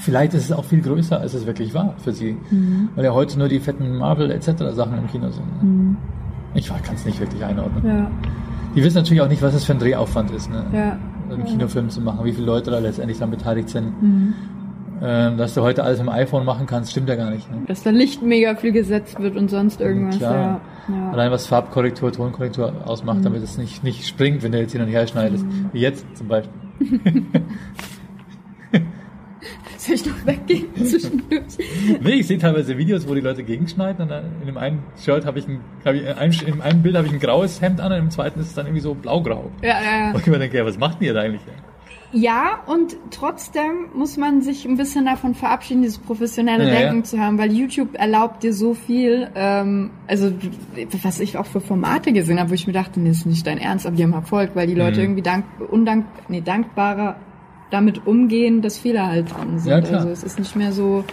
[0.00, 2.36] vielleicht ist es auch viel größer, als es wirklich war für sie.
[2.94, 4.48] Weil ja heute nur die fetten Marvel etc.
[4.74, 5.62] Sachen im Kino sind.
[5.62, 5.96] Ne?
[6.54, 7.86] Ich kann es nicht wirklich einordnen.
[7.86, 8.10] Ja,
[8.74, 10.64] Die wissen natürlich auch nicht, was das für ein Drehaufwand ist, ne?
[10.74, 10.98] ja.
[11.32, 13.92] einen Kinofilm zu machen, wie viele Leute da letztendlich dann beteiligt sind.
[15.02, 17.50] Ähm, dass du heute alles im iPhone machen kannst, stimmt ja gar nicht.
[17.50, 17.62] Ne?
[17.66, 20.18] Dass da Licht mega viel gesetzt wird und sonst irgendwas.
[20.18, 20.60] Klar.
[20.88, 20.94] Ja.
[20.94, 21.10] Ja.
[21.12, 24.88] Allein was Farbkorrektur, Tonkorrektur ausmacht, damit es nicht, nicht springt, wenn du jetzt hin und
[24.88, 25.46] her schneidest.
[25.72, 26.52] Wie jetzt zum Beispiel.
[29.78, 31.42] Soll ich noch weggehen zwischendurch?
[32.02, 34.10] Nee, ich sehe teilweise Videos, wo die Leute gegenschneiden.
[34.10, 36.96] Und in dem einen Shirt habe ich ein, hab ich, in einem, in einem Bild
[36.96, 39.50] habe ich ein graues Hemd an und im zweiten ist es dann irgendwie so blaugrau.
[39.62, 41.40] Ja, ja, Und ich mir denke, ja, was macht ihr da eigentlich?
[42.12, 46.80] Ja, und trotzdem muss man sich ein bisschen davon verabschieden, dieses professionelle Ja, ja.
[46.88, 50.32] Denken zu haben, weil YouTube erlaubt dir so viel, ähm, also
[51.02, 53.58] was ich auch für Formate gesehen habe, wo ich mir dachte, nee, ist nicht dein
[53.58, 55.04] Ernst, aber die haben Erfolg, weil die Leute Mhm.
[55.04, 57.16] irgendwie dank, undank, nee, dankbarer
[57.70, 59.88] damit umgehen, dass Fehler halt drin sind.
[59.88, 59.98] Ja.
[59.98, 61.04] Also es ist nicht mehr so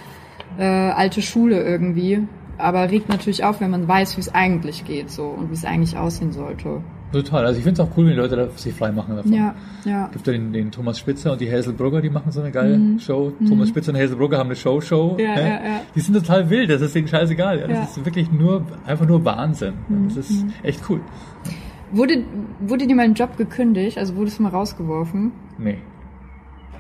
[0.58, 2.24] äh, alte Schule irgendwie,
[2.58, 5.66] aber regt natürlich auf, wenn man weiß, wie es eigentlich geht so und wie es
[5.66, 6.82] eigentlich aussehen sollte.
[7.12, 7.46] Total.
[7.46, 9.32] Also ich finde es auch cool, wenn die Leute da sich frei machen davon.
[9.32, 10.08] Ja, ja.
[10.12, 13.00] gibt ja den, den Thomas Spitzer und die Hazel Brugger, die machen so eine geile
[13.00, 13.32] Show.
[13.48, 15.14] Thomas Spitzer und Hazel Brugger haben eine Show-Show.
[15.14, 15.20] Mhm.
[15.20, 15.42] Ja, ne?
[15.42, 15.82] ja, ja.
[15.96, 17.62] Die sind total wild, das ist denen scheißegal.
[17.62, 17.68] Ja?
[17.68, 19.76] Das ist wirklich nur, einfach nur Wahnsinn.
[19.88, 20.10] Mhm.
[20.10, 21.00] Das ist echt cool.
[21.92, 22.26] Wurde,
[22.60, 23.98] wurde dir mal ein Job gekündigt?
[23.98, 25.32] Also wurdest du mal rausgeworfen?
[25.58, 25.78] Nee.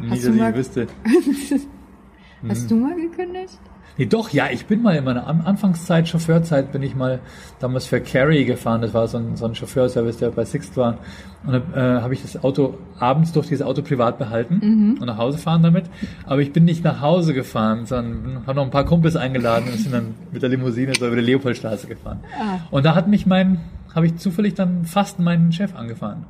[0.02, 0.88] Nie, dass ich wüsste.
[2.48, 3.60] Hast du mal gekündigt?
[3.98, 7.20] Nee, doch, ja, ich bin mal in meiner An Anfangszeit, Chauffeurzeit, bin ich mal
[7.60, 8.82] damals für Carrie gefahren.
[8.82, 11.00] Das war so ein, so ein Chauffeurservice, der bei Sixt war.
[11.46, 15.18] Und dann äh, habe ich das Auto abends durch dieses Auto privat behalten und nach
[15.18, 15.86] Hause fahren damit.
[16.26, 19.80] Aber ich bin nicht nach Hause gefahren, sondern habe noch ein paar Kumpels eingeladen und
[19.80, 22.20] sind dann mit der Limousine so über die Leopoldstraße gefahren.
[22.40, 22.60] Ah.
[22.70, 23.62] Und da hat mich mein,
[23.96, 26.26] habe ich zufällig dann fast meinen Chef angefahren.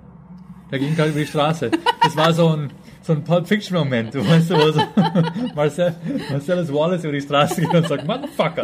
[0.71, 1.71] Der ging gerade über die Straße.
[2.03, 2.69] Das war so ein,
[3.07, 4.81] so ein Pulp Fiction Moment, du weißt, wo so
[5.55, 5.95] Marcel,
[6.29, 8.63] Marcellus Wallace über die Straße geht und sagt, Motherfucker.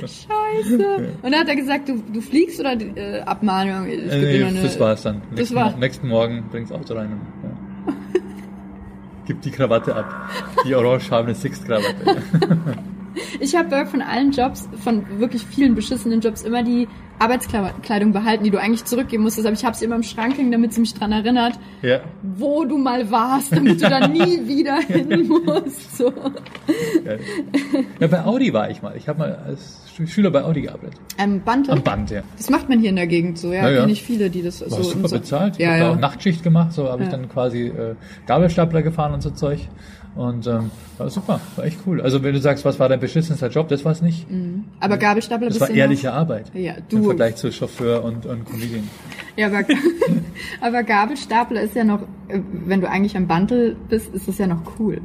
[0.00, 1.08] Scheiße.
[1.22, 3.86] Und dann hat er gesagt, du, du fliegst oder äh, Abmahnung?
[3.86, 5.22] Es gibt Äh, nee, eine- das war's dann.
[5.30, 7.94] Das Nächsten, war- nächsten Morgen bringt's Auto rein und ja.
[9.26, 10.30] Gib die Krawatte ab.
[10.66, 12.22] Die orangefarbene Sixt-Krawatte.
[13.40, 16.86] Ich habe von allen Jobs, von wirklich vielen beschissenen Jobs, immer die
[17.18, 19.46] Arbeitskleidung behalten, die du eigentlich zurückgeben musstest.
[19.46, 22.00] Aber ich habe sie immer im Schrank hängen, damit sie mich dran erinnert, Ja.
[22.22, 25.96] wo du mal warst, damit du da nie wieder hin musst.
[25.96, 26.12] So.
[28.00, 28.96] Ja, bei Audi war ich mal.
[28.96, 30.98] Ich habe mal als Schü- Schüler bei Audi gearbeitet.
[31.18, 31.68] Ähm, Band.
[31.70, 32.22] Am Band, ja.
[32.36, 33.68] Das macht man hier in der Gegend so, ja.
[33.68, 33.86] Ja, ja.
[33.86, 34.82] Ich viele, die das War so.
[34.82, 35.54] super so bezahlt.
[35.54, 35.90] Ich Ja, habe ja.
[35.92, 37.16] auch Nachtschicht gemacht, so habe ich Ja.
[37.16, 37.94] dann quasi äh,
[38.26, 39.60] Gabelstapler gefahren und so Zeug.
[40.14, 42.00] Und ähm, war super, war echt cool.
[42.00, 44.26] Also wenn du sagst, was war dein beschissenster Job, das war es nicht.
[44.80, 46.50] Aber Gabelstapler Das war du noch- ehrliche Arbeit.
[46.54, 47.07] Ja, du.
[47.08, 48.88] Vergleich zu Chauffeur und, und Comedian.
[49.36, 49.64] Ja, aber,
[50.60, 54.46] aber Gabelstapler ist ja noch, äh, wenn du eigentlich am Bandel bist, ist das ja
[54.46, 55.00] noch cool.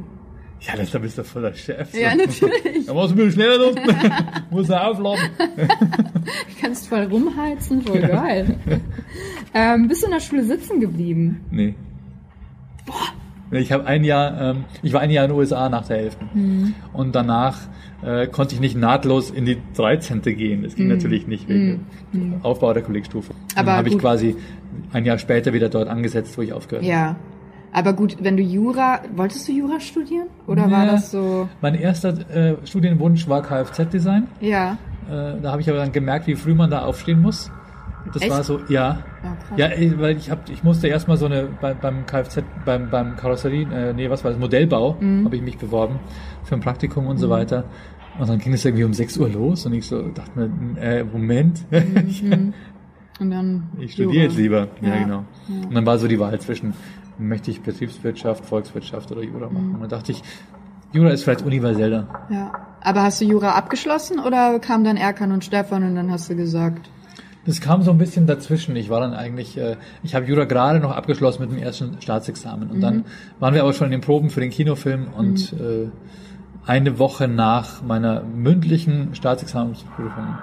[0.60, 1.92] Ja, da bist du voller Chef.
[1.92, 1.98] so.
[1.98, 2.86] Ja, natürlich.
[2.86, 3.74] Da musst du ein bisschen schneller los.
[4.50, 5.28] Muss er aufladen.
[5.38, 8.56] Du kannst voll rumheizen, voll geil.
[9.52, 11.44] ähm, bist du in der Schule sitzen geblieben?
[11.50, 11.74] Nee.
[13.60, 16.16] Ich habe ein Jahr, ähm, ich war ein Jahr in den USA nach der 11.
[16.34, 16.74] Mhm.
[16.92, 17.58] Und danach
[18.02, 20.22] äh, konnte ich nicht nahtlos in die 13.
[20.22, 20.62] gehen.
[20.62, 21.86] Das ging natürlich nicht wegen
[22.42, 23.32] Aufbau der Kollegstufe.
[23.32, 23.38] Mhm.
[23.56, 24.36] Aber dann habe ich quasi
[24.92, 26.92] ein Jahr später wieder dort angesetzt, wo ich aufgehört habe.
[26.92, 27.16] Ja.
[27.72, 30.28] Aber gut, wenn du Jura, wolltest du Jura studieren?
[30.46, 30.92] Oder war Ja.
[30.92, 34.28] das so, Mein erster äh, Studienwunsch war Kfz-Design.
[34.40, 34.78] ja.
[35.10, 37.50] Äh, da habe ich aber dann gemerkt, wie früh man da aufstehen muss.
[38.12, 38.30] Das Echt?
[38.30, 38.98] war so, ja.
[39.56, 39.68] Ja.
[39.68, 43.66] Ja, weil ich hab, ich musste erstmal so eine bei, beim Kfz, beim beim Karosserie,
[43.72, 45.24] äh, nee, was war das, Modellbau, Mhm.
[45.24, 45.98] habe ich mich beworben
[46.44, 47.64] für ein Praktikum und so weiter.
[48.18, 51.02] Und dann ging es irgendwie um 6 Uhr los und ich so dachte mir, äh,
[51.04, 51.64] Moment,
[53.20, 54.68] Und dann ich studiere jetzt lieber.
[54.80, 54.98] Ja, Ja.
[55.04, 55.24] genau.
[55.48, 56.74] Und dann war so die Wahl zwischen,
[57.18, 59.68] möchte ich Betriebswirtschaft, Volkswirtschaft oder Jura machen.
[59.68, 59.74] Mhm.
[59.74, 60.22] Und dann dachte ich,
[60.92, 62.08] Jura ist vielleicht universeller.
[62.28, 62.52] Ja.
[62.80, 66.36] Aber hast du Jura abgeschlossen oder kam dann Erkan und Stefan und dann hast du
[66.36, 66.90] gesagt,
[67.46, 68.74] Das kam so ein bisschen dazwischen.
[68.76, 72.70] Ich war dann eigentlich, äh, ich habe Jura gerade noch abgeschlossen mit dem ersten Staatsexamen.
[72.70, 73.04] Und dann
[73.38, 75.88] waren wir aber schon in den Proben für den Kinofilm und äh,
[76.66, 80.38] eine Woche nach meiner mündlichen Staatsexamensprüfung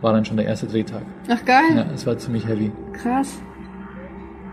[0.00, 1.02] war dann schon der erste Drehtag.
[1.28, 2.70] ach geil, Ja, es war ziemlich heavy.
[2.92, 3.40] krass.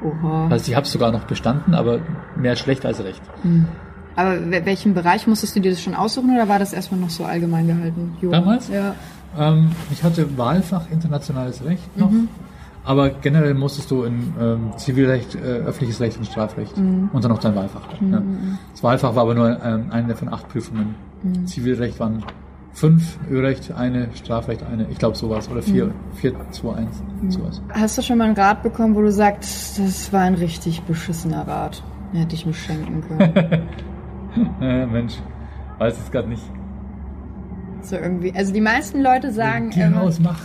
[0.03, 0.47] Oha.
[0.49, 1.99] Also ich habe sogar noch bestanden, aber
[2.35, 3.21] mehr schlecht als recht.
[4.15, 7.09] Aber wel- welchen Bereich musstest du dir das schon aussuchen oder war das erstmal noch
[7.09, 8.15] so allgemein gehalten?
[8.21, 8.39] Jura?
[8.39, 8.69] Damals?
[8.69, 8.95] Ja.
[9.37, 12.11] Ähm, ich hatte Wahlfach internationales Recht noch.
[12.85, 17.09] Aber generell musstest du in ähm, Zivilrecht, äh, öffentliches Recht und Strafrecht Mhm.
[17.11, 17.81] und dann noch dein Wahlfach.
[17.99, 18.21] Ja.
[18.71, 20.93] Das Wahlfach war aber nur ähm, eine von acht Prüfungen.
[21.23, 21.47] Mhm.
[21.47, 22.23] Zivilrecht waren
[22.73, 25.49] fünf, Ölrecht eine, Strafrecht eine, ich glaube sowas.
[25.49, 25.91] Oder vier, Mhm.
[26.13, 27.59] vier, zwei, eins, sowas.
[27.71, 31.47] Hast du schon mal einen Rat bekommen, wo du sagst, das war ein richtig beschissener
[31.47, 31.81] Rat?
[32.13, 33.33] Den hätte ich mir schenken können.
[34.59, 35.15] Mensch,
[35.77, 36.43] weiß es gerade nicht.
[37.81, 38.33] so irgendwie.
[38.33, 40.39] Also die meisten Leute sagen Geh immer, raus, mach.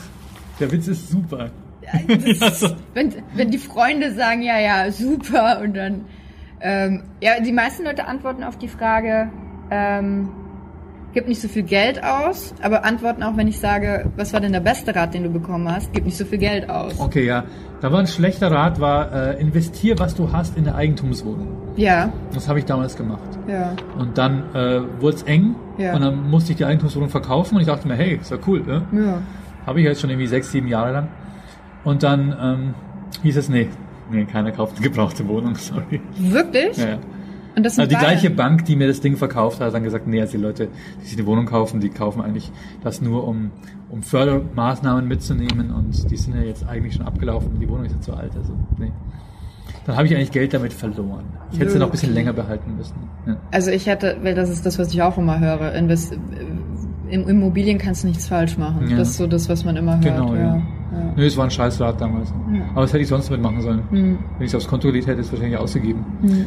[0.59, 1.51] Der Witz ist super.
[2.41, 6.05] das, wenn, wenn die Freunde sagen, ja, ja, super, und dann,
[6.61, 9.31] ähm, ja, die meisten Leute antworten auf die Frage,
[9.71, 10.29] ähm,
[11.13, 14.53] gib nicht so viel Geld aus, aber antworten auch, wenn ich sage, was war denn
[14.53, 16.99] der beste Rat, den du bekommen hast, gib nicht so viel Geld aus.
[16.99, 17.45] Okay, ja.
[17.81, 21.49] Da war ein schlechter Rat, war äh, investier, was du hast in der Eigentumswohnung.
[21.77, 23.23] Ja, Das habe ich damals gemacht.
[23.49, 25.95] ja, Und dann äh, wurde es eng Ja.
[25.95, 28.61] und dann musste ich die Eigentumswohnung verkaufen und ich dachte mir, hey, ist ja cool,
[28.63, 28.83] ne?
[28.93, 29.23] ja.
[29.67, 31.09] Habe ich jetzt schon irgendwie sechs, sieben Jahre lang.
[31.85, 32.75] Und dann ähm,
[33.23, 33.69] hieß es, nee,
[34.11, 36.01] nee, keiner kauft eine gebrauchte Wohnung, sorry.
[36.19, 36.77] Wirklich?
[36.77, 36.99] Ja, ja.
[37.57, 39.83] Und das sind Also die gleiche Bank, die mir das Ding verkauft hat, hat dann
[39.83, 40.69] gesagt, nee, also die Leute,
[41.03, 42.51] die sich eine Wohnung kaufen, die kaufen eigentlich
[42.83, 43.51] das nur, um,
[43.91, 47.93] um Fördermaßnahmen mitzunehmen und die sind ja jetzt eigentlich schon abgelaufen und die Wohnung ist
[47.93, 48.93] ja zu alt, also nee.
[49.87, 51.25] Dann habe ich eigentlich Geld damit verloren.
[51.53, 52.95] Ich hätte sie noch ein bisschen länger behalten müssen.
[53.27, 53.37] Ja.
[53.51, 55.73] Also ich hätte, weil das ist das, was ich auch immer höre.
[55.75, 56.13] Invest
[57.09, 58.89] in Immobilien kannst du nichts falsch machen.
[58.89, 58.97] Ja.
[58.99, 60.05] Das ist so das, was man immer hört.
[60.05, 60.63] Genau, ja.
[61.07, 61.13] Ja.
[61.17, 62.33] Nö, es war ein Scheißrat damals.
[62.75, 63.83] Aber was hätte ich sonst damit machen sollen?
[63.91, 64.19] Hm.
[64.39, 66.05] Wenn ich es aufs Konto gelegt hätte, hätte ich es wahrscheinlich ausgegeben.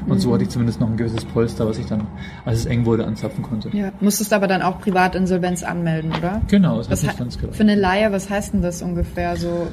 [0.08, 2.08] Und so hatte ich zumindest noch ein gewisses Polster, was ich dann,
[2.46, 3.70] als es eng wurde, anzapfen konnte.
[3.76, 3.92] Ja.
[4.00, 6.42] Musstest aber dann auch Privatinsolvenz anmelden, oder?
[6.48, 7.56] Genau, das hat Was nicht he- ganz gereicht.
[7.58, 9.68] für eine Laie, was heißt denn das ungefähr so?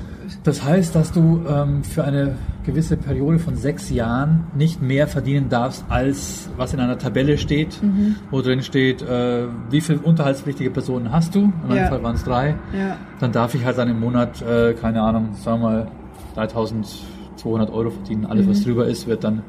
[0.44, 5.48] Das heißt, dass du ähm, für eine gewisse Periode von sechs Jahren nicht mehr verdienen
[5.48, 8.16] darfst, als was in einer Tabelle steht, Mhm.
[8.30, 11.40] wo drin steht, äh, wie viele unterhaltspflichtige Personen hast du.
[11.40, 11.86] In meinem Ja.
[11.88, 12.54] Fall waren es drei.
[12.76, 12.96] Ja.
[13.18, 15.88] Dann darf ich halt dann im Monat, äh, keine Ahnung, sagen wir mal
[16.34, 18.26] 3200 Euro verdienen.
[18.26, 18.50] Alles, Mhm.
[18.50, 19.42] was drüber ist, wird dann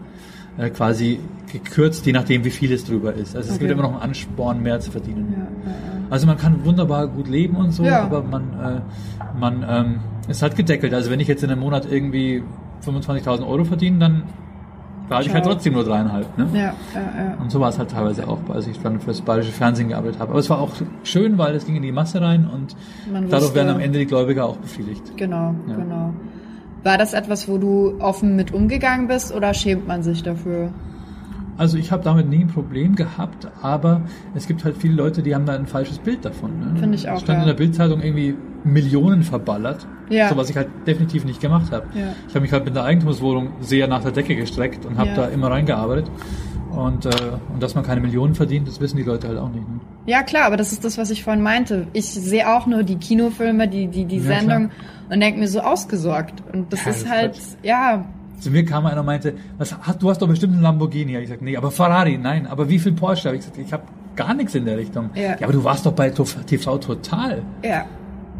[0.57, 1.17] äh, quasi
[1.51, 3.37] gekürzt, je nachdem, wie viel es drüber ist.
[3.37, 3.79] Also es gibt Okay.
[3.79, 5.33] immer noch einen Ansporn, mehr zu verdienen.
[5.37, 5.71] Ja,
[6.11, 8.03] Also man kann wunderbar gut leben und so, Ja.
[8.03, 10.93] aber man, äh, man ähm, ist halt gedeckelt.
[10.93, 12.43] Also wenn ich jetzt in einem Monat irgendwie
[12.85, 14.23] 25.000 Euro verdiene, dann
[15.09, 16.37] behalte ich halt trotzdem nur dreieinhalb.
[16.37, 16.47] Ne?
[16.53, 17.37] ja, ja, ja.
[17.41, 20.19] Und so war es halt teilweise auch, als ich dann für das bayerische Fernsehen gearbeitet
[20.19, 20.31] habe.
[20.31, 20.71] Aber es war auch
[21.03, 22.75] schön, weil es ging in die Masse rein und
[23.11, 25.13] Man dadurch wusste- werden am Ende die Gläubiger auch befriedigt.
[25.17, 26.13] Genau, genau.
[26.83, 30.69] War das etwas, wo du offen mit umgegangen bist oder schämt man sich dafür?
[31.61, 34.01] Also ich habe damit nie ein Problem gehabt, aber
[34.33, 36.59] es gibt halt viele Leute, die haben da ein falsches Bild davon.
[36.59, 36.79] Ne?
[36.79, 37.41] Finde ich auch, stand ja.
[37.43, 40.29] in der Bildzeitung irgendwie Millionen verballert, Ja.
[40.29, 41.85] so was ich halt definitiv nicht gemacht habe.
[41.93, 42.15] Ja.
[42.27, 45.15] Ich habe mich halt mit der Eigentumswohnung sehr nach der Decke gestreckt und habe Ja.
[45.17, 46.09] da immer reingearbeitet.
[46.71, 47.09] Und, äh,
[47.53, 49.69] und dass man keine Millionen verdient, das wissen die Leute halt auch nicht.
[49.69, 49.81] Ne?
[50.07, 51.85] Ja, klar, aber das ist das, was ich vorhin meinte.
[51.93, 54.71] Ich sehe auch nur die Kinofilme, die, die, die Sendung
[55.11, 56.41] und denke mir so ausgesorgt.
[56.51, 58.05] Und das ist halt, ja,
[58.41, 61.15] Zu mir kam einer und meinte, was, hast- du hast doch bestimmt einen Lamborghini.
[61.15, 62.47] Ich gesagt, nee, aber Ferrari, nein.
[62.47, 63.29] Aber wie viel Porsche?
[63.29, 63.83] Hab Ich gesagt, ich habe
[64.15, 65.09] gar nichts in der Richtung.
[65.15, 65.35] Ja.
[65.41, 67.41] aber du warst doch bei TV Total.
[67.63, 67.85] ja.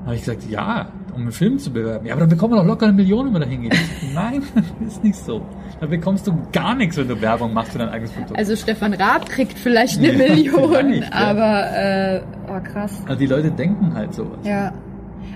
[0.05, 2.05] habe ich gesagt, ja, um einen Film zu bewerben.
[2.07, 3.71] Ja, aber dann bekommen wir doch locker eine Million, wenn wir da hingehen.
[4.15, 4.41] Nein,
[4.87, 5.41] ist nicht so.
[5.79, 8.37] Da bekommst du gar nichts, wenn du Werbung machst für dein eigenes Produkt.
[8.37, 11.19] Also Stefan Raab kriegt vielleicht eine Ja, Million, vielleicht, ja.
[11.19, 13.01] aber äh, oh krass.
[13.05, 14.39] Also die Leute denken halt sowas.
[14.43, 14.73] Ja.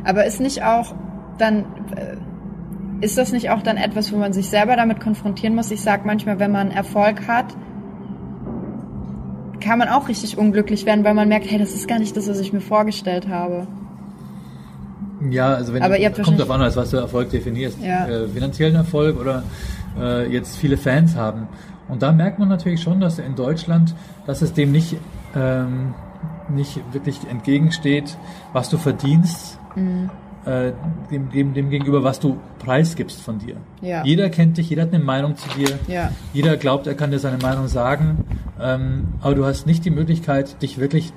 [0.04, 0.94] Aber ist nicht auch
[1.38, 1.60] dann
[1.96, 2.16] äh,
[3.06, 5.70] ist das nicht auch dann etwas, wo man sich selber damit konfrontieren muss?
[5.72, 7.46] Ich sag manchmal, wenn man Erfolg hat,
[9.62, 12.28] kann man auch richtig unglücklich werden, weil man merkt, hey, das ist gar nicht das,
[12.30, 13.68] was ich mir vorgestellt habe.
[15.30, 17.80] Ja, also wenn Aber ihr kommt wahrscheinlich- auf an, als was du Erfolg definierst.
[17.82, 18.08] Ja.
[18.08, 19.44] Äh, finanziellen Erfolg oder
[20.00, 21.48] äh, jetzt viele Fans haben.
[21.88, 23.96] Und da merkt man natürlich schon, dass in Deutschland,
[24.28, 24.98] dass es dem nicht,
[25.36, 25.94] ähm,
[26.50, 28.18] nicht wirklich entgegensteht,
[28.54, 30.10] was du verdienst, Mhm.
[30.46, 30.72] Äh,
[31.12, 33.58] dem, dem, dem gegenüber, was du preisgibst von dir.
[33.82, 34.04] Ja.
[34.04, 35.80] Jeder kennt dich, jeder hat eine Meinung zu dir.
[35.88, 36.12] Ja.
[36.34, 38.26] Jeder glaubt, er kann dir seine Meinung sagen,
[38.62, 41.14] ähm, aber du hast nicht die Möglichkeit, dich wirklich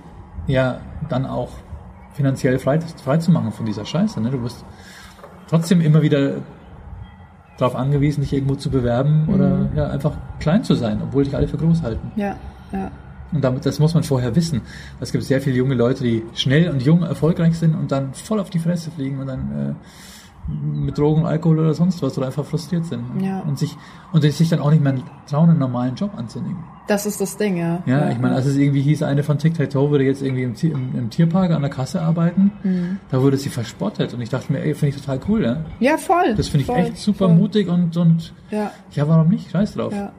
[0.46, 1.50] ja dann auch
[2.14, 4.20] finanziell frei, frei zu machen von dieser Scheiße.
[4.20, 4.30] Ne?
[4.30, 4.64] Du bist
[5.48, 6.36] trotzdem immer wieder
[7.58, 9.34] darauf angewiesen, dich irgendwo zu bewerben Mhm.
[9.34, 12.12] oder ja, einfach klein zu sein, obwohl dich alle für groß halten.
[12.16, 12.36] Ja,
[12.72, 12.90] ja.
[13.32, 14.62] Und damit, das muss man vorher wissen.
[15.00, 18.40] Es gibt sehr viele junge Leute, die schnell und jung erfolgreich sind und dann voll
[18.40, 19.74] auf die Fresse fliegen und dann äh,
[20.50, 23.02] mit Drogen, Alkohol oder sonst was oder einfach frustriert sind.
[23.22, 23.40] Ja.
[23.40, 23.76] Und sich
[24.12, 24.94] und sich dann auch nicht mehr
[25.28, 26.64] trauen, einen normalen Job anzunehmen.
[26.86, 27.82] Das ist das Ding, ja.
[27.84, 30.44] Ja, ich meine, als es irgendwie hieß, eine von Tic Tac Toe würde jetzt irgendwie
[30.44, 32.98] im, im, im Tierpark an der Kasse arbeiten, Mhm.
[33.10, 35.56] da wurde sie verspottet und ich dachte mir, ey, finde ich total cool, ja.
[35.80, 36.34] Ja, voll.
[36.34, 37.34] Das finde ich voll, echt super voll.
[37.34, 38.70] mutig und, und Ja.
[38.92, 39.50] ja, warum nicht?
[39.50, 39.92] Scheiß drauf.
[39.92, 40.12] Ja.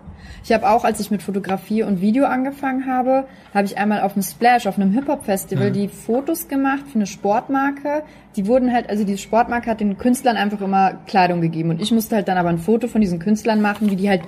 [0.43, 4.13] Ich habe auch, als ich mit Fotografie und Video angefangen habe, habe ich einmal auf
[4.13, 5.73] dem Splash, auf einem Hip-Hop-Festival, Mhm.
[5.73, 8.03] die Fotos gemacht für eine Sportmarke.
[8.35, 11.69] Die wurden halt, also diese Sportmarke hat den Künstlern einfach immer Kleidung gegeben.
[11.71, 14.21] Und ich musste halt dann aber ein Foto von diesen Künstlern machen, wie die halt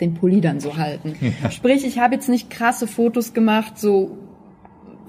[0.00, 1.14] den Pulli dann so halten.
[1.50, 4.18] Sprich, ich habe jetzt nicht krasse Fotos gemacht, so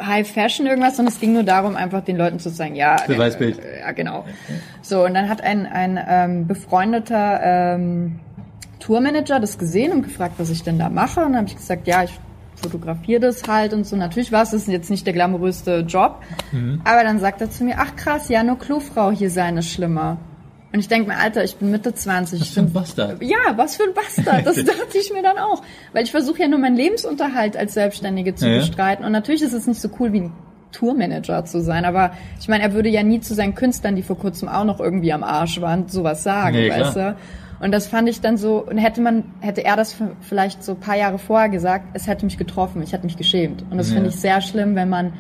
[0.01, 3.60] High Fashion irgendwas, sondern es ging nur darum, einfach den Leuten zu sagen, ja, Beweisbild.
[3.60, 4.25] äh, ja genau.
[4.82, 7.39] So und dann hat ein ein ähm, befreundeter
[7.75, 8.19] ähm,
[8.86, 11.88] Tourmanager das gesehen und gefragt, was ich denn da mache und dann habe ich gesagt,
[11.88, 12.12] ja, ich
[12.56, 13.96] fotografiere das halt und so.
[13.96, 16.82] Natürlich war es jetzt nicht der glamouröste Job, Mhm.
[16.84, 20.17] aber dann sagt er zu mir, ach krass, ja, nur Klofrau hier sein ist schlimmer.
[20.74, 22.41] Und ich denke mir, Alter, ich bin Mitte 20.
[22.41, 23.22] Was für ein Bastard.
[23.22, 24.46] ja, was für ein Bastard.
[24.48, 25.62] Das dachte ich mir dann auch.
[25.93, 28.58] Weil ich versuche ja nur meinen Lebensunterhalt als Selbstständige zu Ja.
[28.58, 29.06] bestreiten.
[29.06, 30.32] Und natürlich ist es nicht so cool wie ein
[30.72, 31.86] Tourmanager zu sein.
[31.86, 34.80] Aber ich meine, er würde ja nie zu seinen Künstlern, die vor kurzem auch noch
[34.80, 36.80] irgendwie am Arsch waren, sowas sagen, Nee, klar.
[36.88, 37.15] weißt du?
[37.63, 40.80] Und das fand ich dann so, und hätte man, hätte er das vielleicht so ein
[40.80, 43.63] paar Jahre vorher gesagt, es hätte mich getroffen, ich hätte mich geschämt.
[43.71, 43.95] Und das Ja.
[43.95, 45.13] finde ich sehr schlimm, wenn man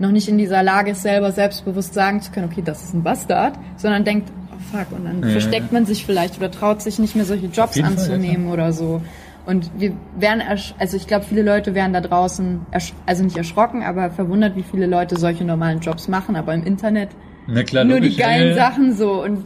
[0.00, 3.04] noch nicht in dieser Lage ist, selber selbstbewusst sagen zu können, okay, das ist ein
[3.04, 5.28] Bastard, sondern denkt, oh fuck, und dann Ja.
[5.28, 8.72] versteckt man sich vielleicht oder traut sich nicht mehr solche Jobs jeden Fall, anzunehmen oder
[8.72, 9.00] so.
[9.46, 12.62] Und wir wären, ersch- also ich glaube, viele Leute wären da draußen,
[13.06, 17.10] also nicht erschrocken, aber verwundert, wie viele Leute solche normalen Jobs machen, aber im Internet
[17.46, 18.54] Na klar, nur die geilen.
[18.56, 19.22] Sachen so.
[19.22, 19.44] Und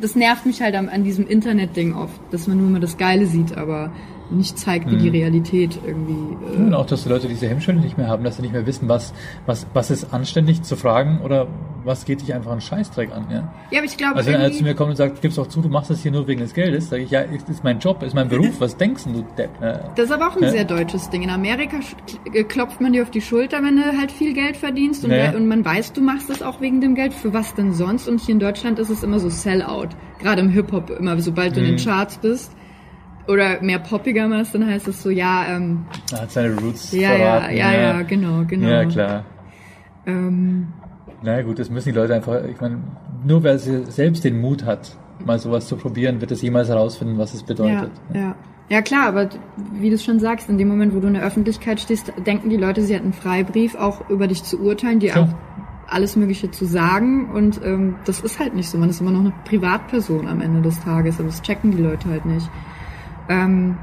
[0.00, 3.26] das nervt mich halt an, an diesem Internet-Ding oft, dass man nur immer das Geile
[3.26, 3.92] sieht, aber
[4.30, 5.00] nicht zeigt, wie Mhm.
[5.00, 6.36] die Realität irgendwie.
[6.56, 8.66] Und Äh, auch, dass die Leute diese Hemmschwelle nicht mehr haben, dass sie nicht mehr
[8.66, 9.12] wissen, was,
[9.46, 11.46] was, was ist anständig zu fragen oder
[11.84, 13.52] was geht dich einfach einen Scheißdreck an, ja.
[13.70, 15.62] ja, aber ich glaube, Also wenn einer zu mir kommt und sagt, gib's doch zu,
[15.62, 18.02] du machst das hier nur wegen des Geldes, sage ich, ja, ist ist mein Job,
[18.02, 19.50] ist mein Beruf, was denkst denn du, Depp?
[19.62, 20.50] Äh, Das ist aber auch ein Ja.
[20.50, 21.22] sehr deutsches Ding.
[21.22, 21.78] In Amerika
[22.34, 25.32] äh, klopft man dir auf die Schulter, wenn du halt viel Geld verdienst und, Ja.
[25.32, 27.14] we- und man weiß, du machst das auch wegen dem Geld.
[27.14, 28.08] Für was denn sonst?
[28.08, 29.88] Und hier in Deutschland ist es immer so Sellout.
[30.20, 31.78] Gerade im Hip-Hop immer, sobald du in den Mhm.
[31.78, 32.52] Charts bist
[33.28, 37.12] oder mehr poppiger machst, dann heißt es so, ja, ähm, er hat seine Roots ja,
[37.12, 37.56] ja, verraten.
[37.56, 38.68] ja, ja, genau, genau.
[38.68, 39.24] Ja, klar.
[40.06, 40.68] Ähm,
[41.22, 42.78] Na ja, gut, das müssen die Leute einfach, ich meine,
[43.24, 47.18] nur wer sie selbst den Mut hat, mal sowas zu probieren, wird es jemals herausfinden,
[47.18, 47.90] was es ja, bedeutet.
[48.14, 48.34] ja.
[48.70, 49.30] Ja klar, aber
[49.72, 52.58] wie du schon sagst, in dem Moment, wo du in der Öffentlichkeit stehst, denken die
[52.58, 55.24] Leute, sie hätten einen Freibrief, auch über dich zu urteilen, dir Klar.
[55.24, 55.34] auch
[55.90, 57.30] alles Mögliche zu sagen.
[57.30, 58.76] Und ähm, das ist halt nicht so.
[58.76, 62.10] Man ist immer noch eine Privatperson am Ende des Tages, aber das checken die Leute
[62.10, 62.50] halt nicht.
[63.28, 63.76] Ähm,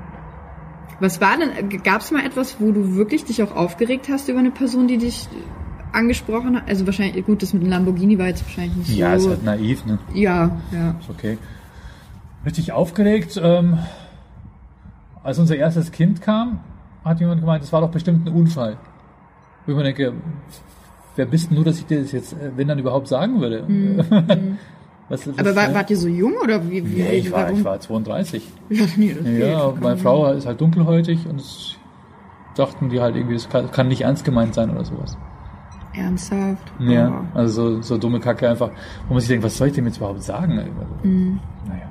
[0.99, 4.39] was war denn, gab es mal etwas, wo du wirklich dich auch aufgeregt hast über
[4.39, 5.27] eine Person, die dich
[5.91, 6.67] angesprochen hat?
[6.69, 9.29] Also wahrscheinlich, gut, das mit dem Lamborghini war jetzt wahrscheinlich nicht Ja, ist so.
[9.31, 9.99] halt naiv, ne?
[10.13, 10.95] ja, ja.
[10.99, 11.37] Ist okay.
[12.45, 13.77] Richtig aufgeregt, ähm,
[15.23, 16.59] als unser erstes Kind kam,
[17.03, 18.77] hat jemand gemeint, das war doch bestimmt ein Unfall.
[19.65, 20.13] Wo ich mir denke,
[21.15, 23.65] wer bist denn du, dass ich dir das jetzt, äh, wenn dann überhaupt sagen würde?
[23.97, 24.37] Was,
[25.09, 26.83] was, Mhm, Aber war, wart ihr so jung oder wie?
[26.85, 27.59] wie Nee, ich war, warum?
[27.59, 28.43] ich war 32.
[28.69, 29.81] Ja, nee, das Ja, geht.
[29.81, 31.75] meine Frau ist halt dunkelhäutig und es
[32.55, 35.17] dachten die halt irgendwie, das kann, kann nicht ernst gemeint sein oder sowas.
[35.93, 36.71] Ernsthaft?
[36.79, 37.37] Ja, Oh.
[37.37, 38.69] also so, so dumme Kacke einfach,
[39.07, 40.57] wo man sich denkt, was soll ich dem jetzt überhaupt sagen?
[40.59, 40.71] Also,
[41.07, 41.39] Mhm.
[41.67, 41.89] Naja.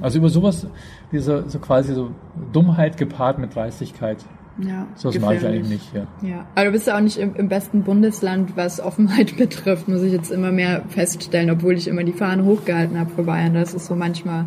[0.00, 0.66] Also über sowas,
[1.12, 2.10] diese so quasi so
[2.52, 4.24] Dummheit gepaart mit Dreistigkeit,
[4.58, 5.94] Ja, sowas mache ich eigentlich nicht.
[5.94, 6.06] Ja.
[6.22, 10.02] Ja, aber du bist ja auch nicht im, im besten Bundesland, was Offenheit betrifft, muss
[10.02, 13.54] ich jetzt immer mehr feststellen, obwohl ich immer die Fahne hochgehalten habe für Bayern.
[13.54, 14.46] Das ist so manchmal,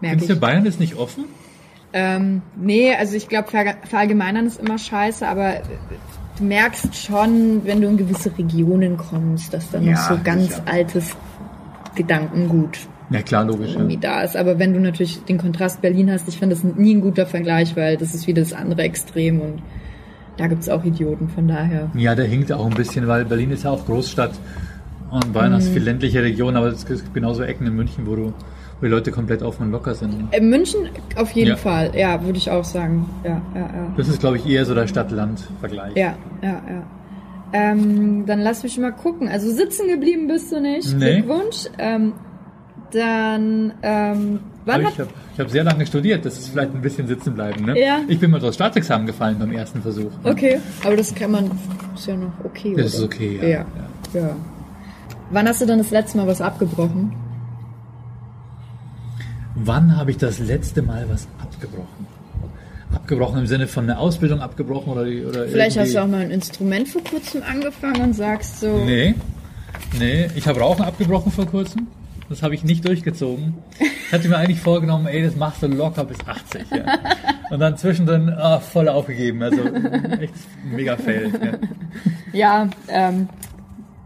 [0.00, 0.40] merke Findest du, ich.
[0.40, 1.24] Bayern ist nicht offen?
[1.92, 5.54] Ähm, nee, also ich glaube, Verge- verallgemeinern ist immer scheiße, aber
[6.38, 10.44] du merkst schon, wenn du in gewisse Regionen kommst, dass da noch Ja, so ganz
[10.50, 10.62] sicher.
[10.66, 11.16] altes
[11.96, 12.78] Gedankengut
[13.10, 13.74] Ja klar, logisch.
[13.74, 14.36] irgendwie da ist.
[14.36, 17.76] Aber wenn du natürlich den Kontrast Berlin hast, ich finde das nie ein guter Vergleich,
[17.76, 19.62] weil das ist wieder das andere Extrem und
[20.36, 21.90] da gibt's auch Idioten, von daher.
[21.94, 24.32] Ja, der hinkt auch ein bisschen, weil Berlin ist ja auch Großstadt
[25.10, 25.58] und Bayern Mhm.
[25.58, 28.32] ist viel ländliche Region, aber es gibt genauso Ecken in München, wo, du, wo
[28.84, 30.14] die Leute komplett offen und locker sind.
[30.32, 31.56] In München auf jeden Ja.
[31.56, 33.06] Fall, ja, würde ich auch sagen.
[33.24, 33.94] Ja, ja, ja.
[33.96, 35.96] Das ist, glaube ich, eher so der Stadt-Land-Vergleich.
[35.96, 36.82] Ja, ja, ja.
[37.52, 39.28] Ähm, dann lass mich mal gucken.
[39.28, 40.96] Also sitzen geblieben bist du nicht.
[40.96, 41.16] Nee.
[41.16, 41.64] Glückwunsch.
[41.78, 42.12] Ähm,
[42.92, 47.34] dann, ähm, wann ich habe hab sehr lange studiert, das ist vielleicht ein bisschen sitzen
[47.34, 47.64] bleiben.
[47.64, 47.78] Ne?
[47.80, 48.00] Ja.
[48.08, 50.10] Ich bin mal durchs Staatsexamen gefallen beim ersten Versuch.
[50.24, 51.50] Okay, aber das kann man,
[51.94, 52.94] ist ja noch okay, Das oder?
[52.94, 53.48] ist okay, ja.
[53.48, 53.64] Ja,
[54.14, 54.36] ja.
[55.30, 57.12] Wann hast du dann das letzte Mal was abgebrochen?
[59.54, 62.06] Wann habe ich das letzte Mal was abgebrochen?
[62.94, 66.20] Abgebrochen im Sinne von einer Ausbildung abgebrochen oder, oder Vielleicht hast irgendwie- du auch mal
[66.22, 69.14] ein Instrument vor kurzem angefangen und sagst so, Nee,
[69.98, 71.86] nee, ich habe Rauchen abgebrochen vor kurzem.
[72.30, 73.54] Das habe ich nicht durchgezogen.
[73.80, 76.62] Ich hatte mir eigentlich vorgenommen, ey, das machst du locker bis 80.
[76.70, 76.84] Ja.
[77.50, 79.42] Und dann zwischendrin ah, voll aufgegeben.
[79.42, 79.62] Also
[80.20, 80.34] echt
[80.64, 81.32] mega fail.
[82.32, 82.62] Ja.
[82.62, 83.28] ja, ähm,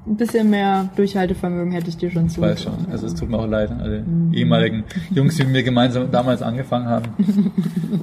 [0.07, 2.87] Ein bisschen mehr Durchhaltevermögen hätte ich dir schon Ich weiß schon.
[2.91, 6.41] Also es tut mir auch leid an alle ehemaligen Jungs, die mit mir gemeinsam damals
[6.41, 7.05] angefangen haben.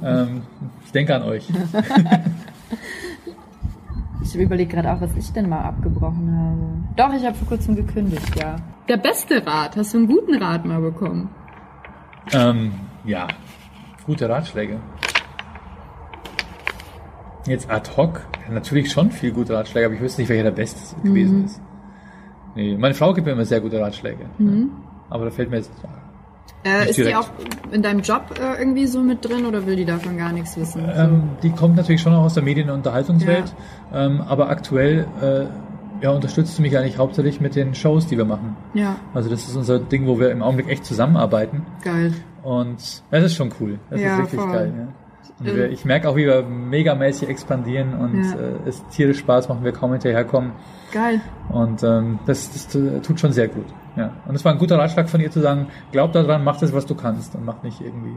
[0.04, 0.42] ähm,
[0.86, 1.48] ich denke an euch.
[4.22, 6.60] Ich überlege gerade auch, was ich denn mal abgebrochen habe.
[6.96, 8.56] Doch, ich habe vor kurzem gekündigt, ja.
[8.88, 9.76] Der beste Rat.
[9.76, 11.28] Hast du einen guten Rat mal bekommen?
[12.32, 12.72] Ähm,
[13.04, 13.26] ja,
[14.06, 14.80] gute Ratschläge.
[17.46, 21.00] Jetzt ad hoc, natürlich schon viel gute Ratschläge, aber ich wüsste nicht, welcher der beste
[21.02, 21.60] gewesen ist.
[22.54, 24.26] Nee, meine Frau gibt mir immer sehr gute Ratschläge.
[24.38, 24.50] Ja.
[25.10, 25.72] Aber da fällt mir jetzt.
[26.64, 27.18] Äh, ist die direkt.
[27.18, 27.28] auch
[27.72, 30.88] in deinem Job äh, irgendwie so mit drin oder will die davon gar nichts wissen?
[30.94, 33.52] Ähm, die kommt natürlich schon auch aus der Medien- und Unterhaltungswelt,
[33.92, 38.24] ähm, aber aktuell äh, ja, unterstützt sie mich eigentlich hauptsächlich mit den Shows, die wir
[38.24, 38.56] machen.
[38.74, 41.66] ja, Also das ist unser Ding, wo wir im Augenblick echt zusammenarbeiten.
[41.82, 42.12] geil.
[42.42, 43.78] Und das ist schon cool.
[43.88, 44.52] Das Ja, ist richtig voll.
[44.52, 44.72] geil.
[44.76, 44.82] Ja.
[45.38, 45.56] Und Ähm.
[45.56, 48.32] wir, ich merke auch, wie wir megamäßig expandieren und Ja.
[48.32, 50.50] äh, es tierisch Spaß machen, wir kaum hinterherkommen.
[50.92, 51.20] Geil.
[51.50, 53.64] Und ähm, das, das tu- tut schon sehr gut.
[53.96, 54.12] Ja.
[54.26, 56.86] Und es war ein guter Ratschlag von ihr zu sagen, glaub daran, mach das, was
[56.86, 58.16] du kannst und mach nicht irgendwie,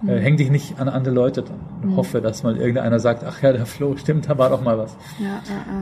[0.00, 0.08] Mhm.
[0.10, 3.42] äh, häng dich nicht an andere Leute dran und hoffe, dass mal irgendeiner sagt, ach
[3.42, 4.96] ja, der Flo, stimmt, da war doch mal was.
[5.18, 5.32] Ja, ja,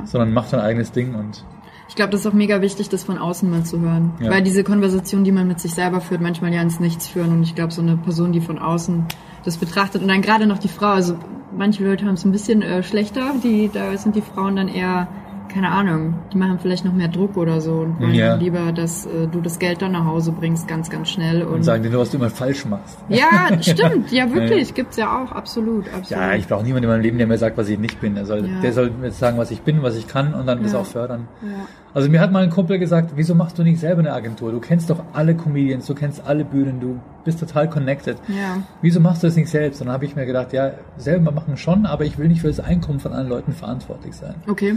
[0.00, 0.06] ja.
[0.06, 1.44] Sondern mach dein eigenes Ding und
[1.88, 4.12] Ich glaube, das ist auch mega wichtig, das von außen mal zu hören.
[4.20, 4.30] Ja.
[4.30, 7.30] Weil diese Konversation, die man mit sich selber führt, manchmal ja ins Nichts führen.
[7.30, 9.04] Und ich glaube, so eine Person, die von außen
[9.44, 11.16] das betrachtet und dann gerade noch die Frau, also
[11.56, 15.08] manche Leute haben es ein bisschen äh, schlechter, die, da sind die Frauen dann eher,
[15.56, 18.34] keine Ahnung, die machen vielleicht noch mehr Druck oder so und wollen Ja.
[18.34, 21.42] lieber, dass äh, du das Geld dann nach Hause bringst, ganz, ganz schnell.
[21.44, 22.98] Und, und sagen dir nur, was du immer falsch machst.
[23.08, 26.10] ja, stimmt, ja wirklich, gibt's ja auch, absolut, absolut.
[26.10, 28.18] Ja, ich brauche niemanden in meinem Leben, der mir sagt, was ich nicht bin.
[28.18, 28.60] Er soll, Ja.
[28.60, 30.80] Der soll mir sagen, was ich bin, was ich kann und dann das Ja.
[30.80, 31.26] auch fördern.
[31.42, 31.48] ja.
[31.94, 34.52] Also mir hat mal ein Kumpel gesagt, wieso machst du nicht selber eine Agentur?
[34.52, 38.18] Du kennst doch alle Comedians, du kennst alle Bühnen, du bist total connected.
[38.28, 38.58] Ja.
[38.82, 39.80] Wieso machst du das nicht selbst?
[39.80, 42.48] Und dann habe ich mir gedacht, ja, selber machen schon, aber ich will nicht für
[42.48, 44.34] das Einkommen von anderen Leuten verantwortlich sein.
[44.46, 44.74] Okay.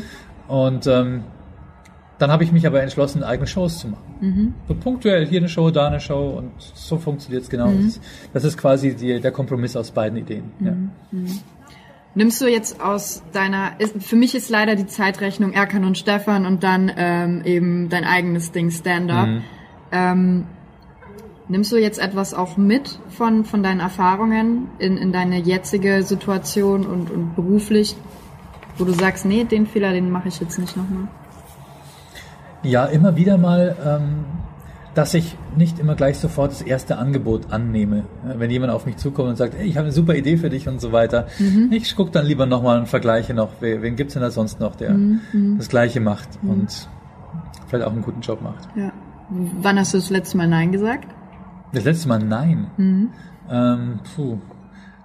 [0.50, 1.24] Und ähm,
[2.18, 4.54] dann habe ich mich aber entschlossen, eigene Shows zu machen.
[4.68, 7.72] So punktuell hier eine Show, da eine Show und so funktioniert es genau.
[7.72, 8.02] Das, ist,
[8.34, 10.52] das ist quasi die, der Kompromiss aus beiden Ideen.
[10.60, 10.74] Ja.
[12.16, 16.46] Nimmst du jetzt aus deiner, ist, für mich ist leider die Zeitrechnung Erkan und Stefan
[16.46, 19.28] und dann ähm, eben dein eigenes Ding Stand-up.
[19.28, 19.42] Mhm.
[19.92, 20.46] Ähm,
[21.48, 26.86] nimmst du jetzt etwas auch mit von, von deinen Erfahrungen in, in deine jetzige Situation
[26.86, 27.96] und, und beruflich,
[28.80, 31.08] wo du sagst, nee, den Fehler, den mache ich jetzt nicht nochmal?
[32.64, 34.26] Ja, immer wieder mal, ähm,
[34.96, 38.04] dass ich nicht immer gleich sofort das erste Angebot annehme.
[38.24, 40.68] Wenn jemand auf mich zukommt und sagt, hey, ich habe eine super Idee für dich
[40.68, 41.28] und so weiter.
[41.72, 44.76] Ich gucke dann lieber nochmal und vergleiche noch, wen, wen gibt's denn da sonst noch,
[44.76, 44.98] der
[45.58, 46.90] das Gleiche macht und
[47.68, 48.68] vielleicht auch einen guten Job macht.
[48.76, 48.92] Ja.
[49.30, 51.08] Wann hast du das letzte Mal Nein gesagt?
[51.72, 52.68] Das letzte Mal nein.
[53.50, 54.38] Ähm, puh.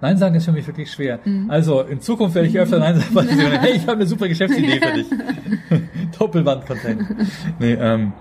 [0.05, 1.19] Nein sagen ist für mich wirklich schwer.
[1.47, 4.27] Also in Zukunft werde ich öfter Nein sagen, weil ich hey, ich habe eine super
[4.27, 5.07] Geschäftsidee für dich.
[6.19, 7.03] Doppelband-Content.
[7.59, 8.13] Nee, ähm,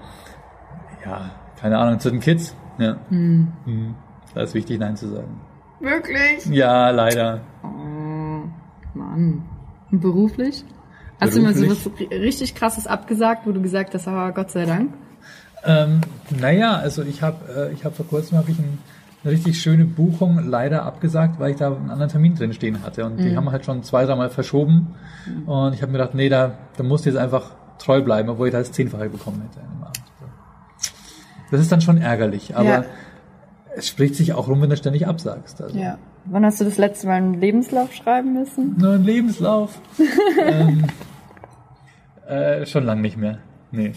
[1.04, 1.30] ja,
[1.60, 2.54] keine Ahnung, zu den Kids.
[2.78, 2.96] Ja.
[3.10, 3.48] Mhm.
[4.34, 5.40] Da ist wichtig, Nein zu sagen.
[5.80, 6.46] Wirklich?
[6.46, 7.40] Ja, leider.
[7.62, 8.48] Oh,
[8.94, 9.42] Mann.
[9.90, 10.64] Und beruflich?
[11.20, 12.00] Hast du mal so Beruflich?
[12.00, 14.92] was ri- richtig krasses abgesagt, wo du gesagt hast, aber Gott sei Dank?
[15.64, 16.00] Ähm,
[16.40, 18.78] naja, also ich habe äh, ich hab vor kurzem hab ich ein,
[19.24, 23.04] eine richtig schöne Buchung leider abgesagt, weil ich da einen anderen Termin drin stehen hatte.
[23.06, 24.94] Und die haben halt schon zwei, dreimal verschoben.
[25.46, 28.48] Und ich habe mir gedacht, nee, da, da musst du jetzt einfach treu bleiben, obwohl
[28.48, 29.64] ich da das Zehnfache bekommen hätte.
[31.50, 32.84] Das ist dann schon ärgerlich, aber Ja.
[33.76, 35.62] es spricht sich auch rum, wenn du ständig absagst.
[35.62, 35.78] Also.
[35.78, 35.98] Ja.
[36.26, 38.76] Wann hast du das letzte Mal einen Lebenslauf schreiben müssen?
[38.78, 39.78] Nur ein Lebenslauf.
[40.42, 40.84] ähm,
[42.26, 43.38] äh, schon lang nicht mehr.
[43.70, 43.92] Nee.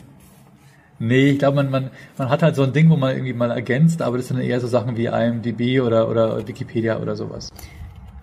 [1.00, 3.52] Nee, ich glaube, man, man, man hat halt so ein Ding, wo man irgendwie mal
[3.52, 7.52] ergänzt, aber das sind eher so Sachen wie IMDb oder, oder Wikipedia oder sowas.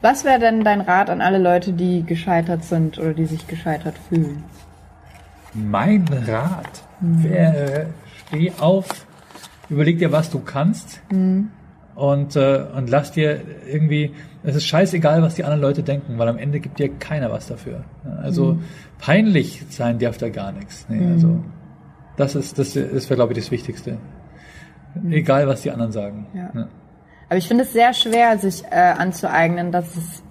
[0.01, 3.95] Was wäre denn dein Rat an alle Leute, die gescheitert sind oder die sich gescheitert
[4.09, 4.45] fühlen?
[5.55, 7.87] Mein Rat wäre,
[8.27, 9.07] steh auf,
[9.71, 11.01] überleg dir, was du kannst
[11.95, 14.13] und, äh, und lass dir irgendwie,
[14.43, 17.47] es ist scheißegal, was die anderen Leute denken, weil am Ende gibt dir keiner was
[17.47, 17.85] dafür.
[18.21, 18.59] Also
[18.99, 20.87] peinlich sein darf da gar nichts.
[20.89, 21.41] Nee, also
[22.17, 23.99] das ist, das ist, glaube ich, das Wichtigste.
[25.11, 26.27] Egal, was die anderen sagen.
[26.35, 26.51] Ja.
[26.55, 26.69] Ja.
[27.29, 30.23] Aber ich finde es sehr schwer, sich äh, anzueignen, dass es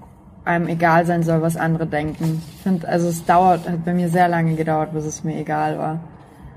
[0.45, 2.41] einem egal sein soll, was andere denken.
[2.55, 5.77] Ich finde, also es dauert, hat bei mir sehr lange gedauert, bis es mir egal
[5.77, 5.99] war.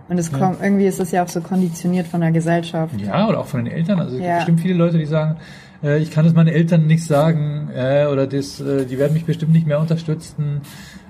[0.08, 2.94] Und es kommt, irgendwie ist es ja auch so konditioniert von der Gesellschaft.
[3.00, 3.98] Ja, oder auch von den Eltern.
[3.98, 4.36] Also es gibt Ja.
[4.36, 5.36] bestimmt viele Leute, die sagen,
[5.82, 9.24] äh, ich kann das meinen Eltern nicht sagen äh, oder das, äh, die werden mich
[9.24, 10.60] bestimmt nicht mehr unterstützen.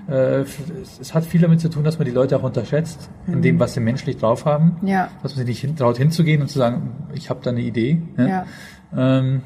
[0.09, 3.41] Äh, es, es hat viel damit zu tun, dass man die Leute auch unterschätzt, in
[3.41, 4.77] dem, was sie menschlich drauf haben.
[4.81, 4.87] Mhm.
[4.87, 5.09] Ja.
[5.23, 8.01] Dass man sich nicht hin, traut hinzugehen und zu sagen, ich habe da eine Idee.
[8.17, 8.45] Ja.
[8.95, 9.41] Ähm,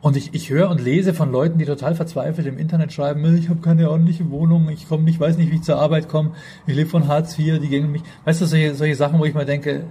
[0.00, 3.48] Und ich, ich höre und lese von Leuten, die total verzweifelt im Internet schreiben, ich
[3.48, 6.32] habe keine ordentliche Wohnung, ich komme nicht, weiß nicht, wie ich zur Arbeit komme,
[6.66, 8.02] ich lebe von Hartz IV, die gegen mich.
[8.26, 9.86] Weißt du, solche, solche Sachen, wo ich mir denke,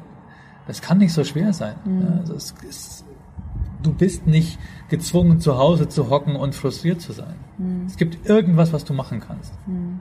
[0.68, 1.74] das kann nicht so schwer sein.
[1.84, 2.20] Mhm.
[2.20, 3.06] Also es ist,
[3.82, 4.60] du bist nicht
[4.94, 7.34] gezwungen, zu Hause zu hocken und frustriert zu sein.
[7.58, 7.86] Mhm.
[7.88, 9.52] Es gibt irgendwas, was du machen kannst.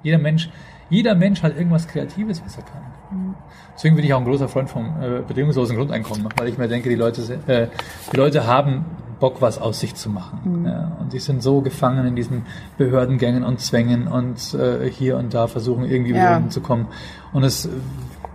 [0.03, 0.51] Jeder Mensch,
[0.91, 2.83] jeder Mensch hat irgendwas Kreatives, was er kann.
[3.11, 3.35] Mhm.
[3.75, 6.91] Deswegen bin ich auch ein großer Freund vom äh, bedingungslosen Grundeinkommen, weil ich mir denke,
[6.91, 7.69] die Leute, äh,
[8.13, 8.85] die Leute haben
[9.19, 10.65] Bock, was aus sich zu machen.
[10.67, 12.43] Ja, und die sind so gefangen in diesen
[12.77, 16.39] Behördengängen und Zwängen und äh, hier und da versuchen irgendwie Ja.
[16.41, 16.89] wieder zu kommen.
[17.33, 17.69] Und es,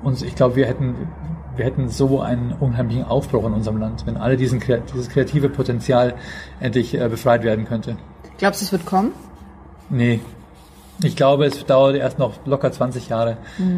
[0.01, 0.95] und ich glaube, wir hätten,
[1.57, 6.15] wir hätten so einen unheimlichen Aufbruch in unserem Land, wenn alle diesen, dieses kreative Potenzial
[6.59, 7.97] endlich äh, befreit werden könnte.
[8.37, 9.13] Glaubst du, es wird kommen?
[9.89, 10.19] Nee.
[11.03, 13.37] Ich glaube, es dauert erst noch locker 20 Jahre,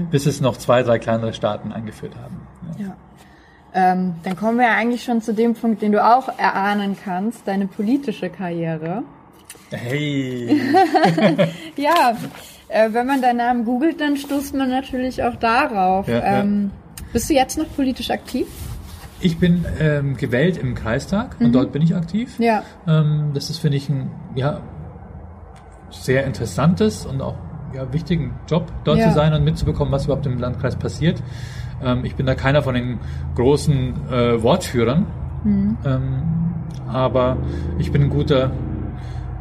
[0.10, 2.48] bis es noch zwei, drei kleinere Staaten eingeführt haben.
[2.78, 2.86] Ja.
[2.86, 2.96] Ja.
[3.74, 7.48] Ähm, dann kommen wir ja eigentlich schon zu dem Punkt, den du auch erahnen kannst,
[7.48, 9.04] deine politische Karriere.
[9.70, 10.62] Hey!
[11.76, 12.18] Ja,
[12.68, 16.08] äh, wenn man deinen Namen googelt, dann stoßt man natürlich auch darauf.
[16.08, 16.40] Ja, ja.
[17.14, 18.48] Bist du jetzt noch politisch aktiv?
[19.22, 22.40] Ich bin ähm, gewählt im Kreistag und dort bin ich aktiv.
[22.40, 22.64] Ja.
[22.88, 24.62] Ähm, das ist, finde ich, ein ja,
[25.90, 27.36] sehr interessantes und auch
[27.74, 29.10] ja, wichtigen Job, dort Ja.
[29.10, 31.22] zu sein und mitzubekommen, was überhaupt im Landkreis passiert.
[31.84, 33.00] Ähm, ich bin da keiner von den
[33.36, 35.06] großen äh, Wortführern,
[35.44, 35.78] Mhm.
[35.86, 36.24] ähm,
[36.88, 37.38] aber
[37.78, 38.52] ich bin ein guter,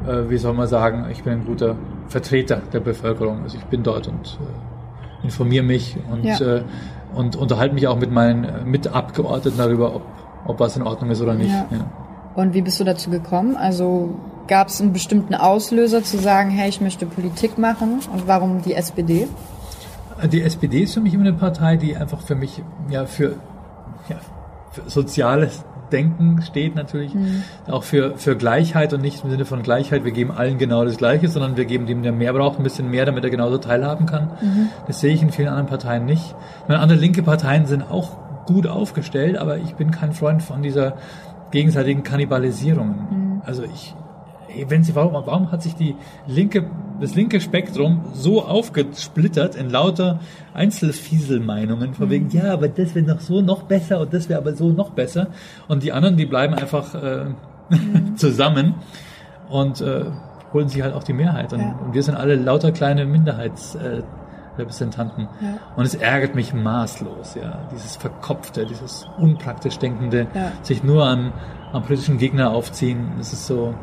[0.06, 1.76] äh, wie soll man sagen, ich bin ein guter
[2.08, 3.42] Vertreter der Bevölkerung.
[3.42, 4.38] Also ich bin dort und
[5.22, 6.38] äh, informiere mich und, Ja.
[6.40, 6.62] äh,
[7.14, 10.02] und unterhalte mich auch mit meinen äh, Mitabgeordneten darüber, ob,
[10.46, 11.50] ob was in Ordnung ist oder nicht.
[11.50, 11.66] Ja.
[11.70, 11.90] Ja.
[12.34, 13.56] Und wie bist du dazu gekommen?
[13.56, 14.14] Also
[14.46, 18.74] gab es einen bestimmten Auslöser zu sagen, hey, ich möchte Politik machen und warum die
[18.74, 19.28] SPD?
[20.32, 23.36] Die SPD ist für mich immer eine Partei, die einfach für mich ja für,
[24.08, 24.16] ja,
[24.72, 27.12] für soziales Denken steht natürlich,
[27.68, 30.96] auch für, für Gleichheit und nicht im Sinne von Gleichheit, wir geben allen genau das
[30.96, 34.06] Gleiche, sondern wir geben dem, der mehr braucht, ein bisschen mehr, damit er genauso teilhaben
[34.06, 34.30] kann.
[34.86, 36.34] Das sehe ich in vielen anderen Parteien nicht.
[36.62, 38.16] Ich meine, andere linke Parteien sind auch
[38.46, 40.94] gut aufgestellt, aber ich bin kein Freund von dieser
[41.50, 43.42] gegenseitigen Kannibalisierung.
[43.44, 43.94] Also ich,
[44.68, 45.94] wenn sie, warum, warum hat sich die
[46.26, 46.64] linke,
[47.00, 50.20] das linke Spektrum so aufgesplittert in lauter
[50.54, 54.54] Einzelfieselmeinungen, von wegen, ja, aber das wäre noch so noch besser und das wäre aber
[54.54, 55.28] so noch besser.
[55.68, 57.26] Und die anderen, die bleiben einfach äh,
[58.16, 58.74] zusammen
[59.48, 60.04] und äh,
[60.52, 61.52] holen sich halt auch die Mehrheit.
[61.52, 61.78] Und, Ja.
[61.84, 64.04] und wir sind alle lauter kleine Minderheitsrepräsentanten.
[64.14, 64.18] Äh,
[64.58, 65.28] Repräsentanten.
[65.40, 65.48] Ja.
[65.76, 70.50] Und es ärgert mich maßlos, ja, dieses Verkopfte, dieses unpraktisch Denkende, Ja.
[70.62, 71.32] sich nur an,
[71.72, 73.12] am politischen Gegner aufziehen.
[73.18, 73.74] Das ist so,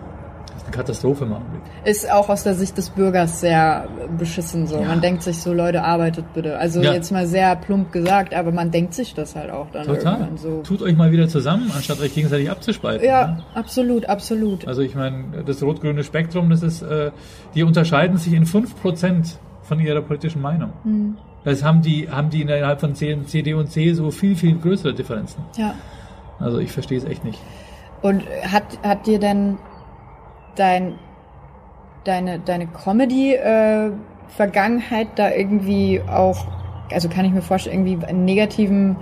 [0.63, 1.61] eine Katastrophe im Augenblick.
[1.83, 3.87] Ist auch aus der Sicht des Bürgers sehr
[4.17, 4.77] beschissen so.
[4.79, 4.87] Ja.
[4.87, 6.57] Man denkt sich so, Leute, arbeitet bitte.
[6.57, 6.93] Also Ja.
[6.93, 10.13] jetzt mal sehr plump gesagt, aber man denkt sich das halt auch dann Total.
[10.13, 10.61] irgendwann so.
[10.63, 13.05] Tut euch mal wieder zusammen, anstatt euch gegenseitig abzuspalten.
[13.07, 14.67] Ja, absolut, absolut.
[14.67, 17.11] Also ich meine, das rot-grüne Spektrum, das ist, äh,
[17.53, 20.71] die unterscheiden sich in 5% von ihrer politischen Meinung.
[20.83, 21.17] Mhm.
[21.43, 24.93] Das haben die, haben die innerhalb von C- CD und C so viel, viel größere
[24.95, 25.43] Differenzen.
[25.57, 25.75] Ja.
[26.39, 27.39] Also ich verstehe es echt nicht.
[28.01, 29.57] Und hat, hat dir denn
[30.55, 30.95] dein,
[32.03, 36.45] deine, deine Comedy-Vergangenheit da irgendwie auch,
[36.91, 38.97] also kann ich mir vorstellen, irgendwie einen negativen,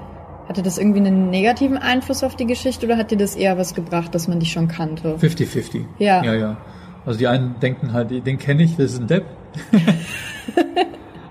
[0.48, 3.74] hatte das irgendwie einen negativen Einfluss auf die Geschichte oder hat dir das eher was
[3.74, 5.16] gebracht, dass man dich schon kannte?
[5.16, 5.86] 50-50.
[6.00, 6.24] Ja.
[6.24, 6.58] Ja, ja.
[7.06, 9.26] Also die einen denken halt, den kenne ich, das ist ein Depp.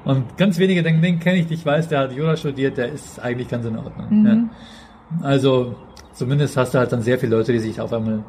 [0.04, 3.18] Und ganz wenige denken, den kenne ich, ich weiß, der hat Jura studiert, der ist
[3.20, 4.06] eigentlich ganz in Ordnung.
[4.10, 4.26] Mhm.
[4.26, 4.36] Ja.
[5.26, 5.76] Also
[6.12, 8.24] zumindest hast du halt dann sehr viele Leute, die sich auf einmal,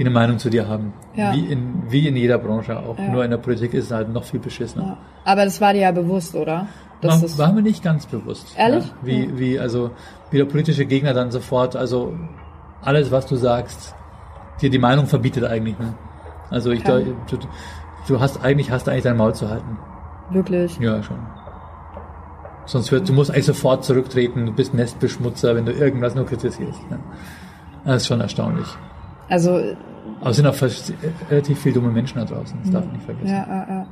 [0.00, 0.94] die eine Meinung zu dir haben.
[1.14, 1.34] Ja.
[1.34, 2.98] Wie, in, wie in jeder Branche auch.
[2.98, 3.08] Ja.
[3.10, 4.84] Nur in der Politik ist es halt noch viel beschissener.
[4.86, 4.96] Ja.
[5.26, 6.68] Aber das war dir ja bewusst, oder?
[7.02, 8.54] Das War, war mir nicht ganz bewusst.
[8.56, 8.86] Ehrlich?
[8.86, 9.90] Ja, wie, wie, also,
[10.30, 12.14] wie der politische Gegner dann sofort, also,
[12.80, 13.94] alles, was du sagst,
[14.62, 15.92] dir die Meinung verbietet eigentlich, ne?
[16.48, 16.98] Also, ich, Ja.
[16.98, 17.36] du,
[18.08, 19.76] du hast eigentlich, hast eigentlich dein Maul zu halten.
[20.30, 20.78] wirklich.
[20.78, 21.18] Ja, schon.
[22.64, 26.90] Sonst wird, du musst eigentlich sofort zurücktreten, du bist Nestbeschmutzer, wenn du irgendwas nur kritisierst.
[26.90, 26.98] Ne?
[27.84, 28.66] Das ist schon erstaunlich.
[29.28, 29.60] Also,
[30.20, 30.56] Aber es sind auch
[31.30, 33.28] relativ viele dumme Menschen da draußen, das darf man nicht vergessen.
[33.28, 33.86] ja, ja, ja.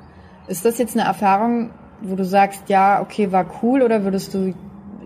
[0.48, 4.54] Ist das jetzt eine Erfahrung, wo du sagst, ja, okay, war cool, oder würdest du,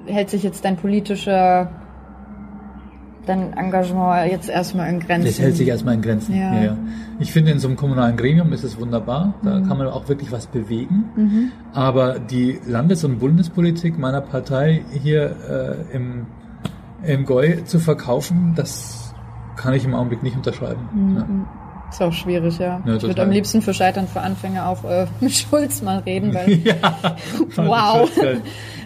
[0.06, 1.68] hält sich jetzt dein politischer,
[3.26, 5.26] dein Engagement jetzt erstmal in Grenzen?
[5.26, 6.36] Das hält sich erstmal in Grenzen.
[6.36, 6.76] Ja.
[7.18, 9.34] Ich finde, in so einem kommunalen Gremium ist es wunderbar.
[9.42, 11.50] Da kann man auch wirklich was bewegen.
[11.72, 15.36] Aber die Landes- und Bundespolitik meiner Partei hier
[15.90, 16.26] äh, im,
[17.04, 19.01] im GOI zu verkaufen, das
[19.56, 21.48] kann ich im Augenblick nicht unterschreiben.
[21.92, 22.82] Ist auch schwierig, ja.
[22.86, 26.32] Ja, ich würde am liebsten für Scheitern für Anfänger auch äh, mit Schulz mal reden,
[26.32, 26.96] weil Ja.
[27.56, 28.10] Wow.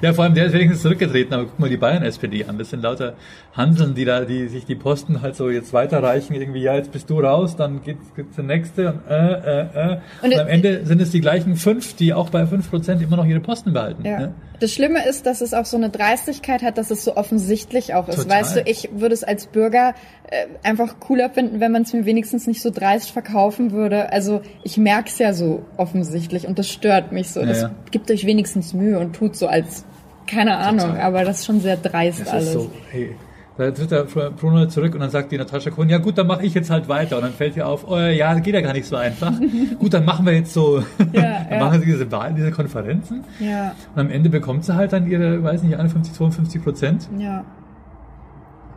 [0.02, 2.58] Ja, vor allem der ist wenigstens zurückgetreten, aber guck mal die Bayern-SPD an.
[2.58, 3.14] Das sind lauter
[3.54, 7.08] Hanseln, die da, die sich die Posten halt so jetzt weiterreichen, irgendwie, ja, jetzt bist
[7.08, 9.98] du raus, dann geht's, geht's der nächste und äh, äh, äh.
[10.22, 13.16] Und, und am Ende sind es die gleichen fünf, die auch bei fünf Prozent immer
[13.16, 14.04] noch ihre Posten behalten.
[14.04, 14.18] Ja.
[14.18, 14.34] Ne?
[14.60, 18.08] Das Schlimme ist, dass es auch so eine Dreistigkeit hat, dass es so offensichtlich auch
[18.08, 18.16] ist.
[18.16, 18.40] Total.
[18.40, 19.94] Weißt du, ich würde es als Bürger
[20.30, 24.12] äh, einfach cooler finden, wenn man es mir wenigstens nicht so dreist verkaufen würde.
[24.12, 27.40] Also ich merke es ja so offensichtlich und das stört mich so.
[27.40, 27.70] Ja, das ja.
[27.90, 29.84] gibt euch wenigstens Mühe und tut so als
[30.26, 31.00] keine Ahnung, Total.
[31.00, 32.46] aber das ist schon sehr dreist das alles.
[32.46, 33.16] Ist so, hey.
[33.58, 36.44] Da tritt der Bruno zurück und dann sagt die Natascha Kuhn, ja gut, dann mache
[36.44, 37.16] ich jetzt halt weiter.
[37.16, 39.32] Und dann fällt ihr auf, oh ja, geht ja gar nicht so einfach.
[39.78, 40.82] gut, dann machen wir jetzt so,
[41.12, 43.24] ja, dann machen sie diese Wahlen, diese Konferenzen.
[43.40, 43.74] Ja.
[43.94, 47.08] Und am Ende bekommt sie halt dann ihre, weiß nicht, 51, 52 Prozent.
[47.18, 47.46] Ja.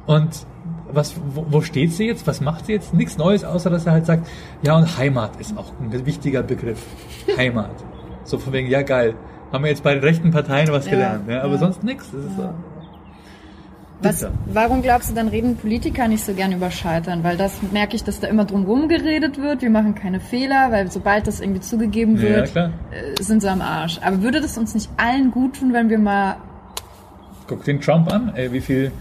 [0.06, 0.46] Und
[0.92, 2.26] was, wo, wo steht sie jetzt?
[2.28, 2.94] Was macht sie jetzt?
[2.94, 4.28] Nichts Neues, außer dass er halt sagt,
[4.62, 6.82] ja, und Heimat ist auch ein wichtiger Begriff.
[7.38, 7.72] Heimat.
[8.24, 9.16] So von wegen, ja geil.
[9.52, 11.42] Haben wir jetzt bei den rechten Parteien was ja, gelernt, ne?
[11.42, 11.60] aber ja.
[11.60, 12.12] sonst nichts.
[12.38, 12.54] Ja.
[14.02, 17.24] Was, warum glaubst du, dann reden Politiker nicht so gern über Scheitern?
[17.24, 19.62] Weil das merke ich, dass da immer drumherum geredet wird.
[19.62, 23.62] Wir machen keine Fehler, weil sobald das irgendwie zugegeben wird, ja, äh, sind sie am
[23.62, 24.00] Arsch.
[24.02, 26.38] Aber würde das uns nicht allen gut tun, wenn wir mal...
[27.48, 28.92] Guck den Trump an, ey, wie viel,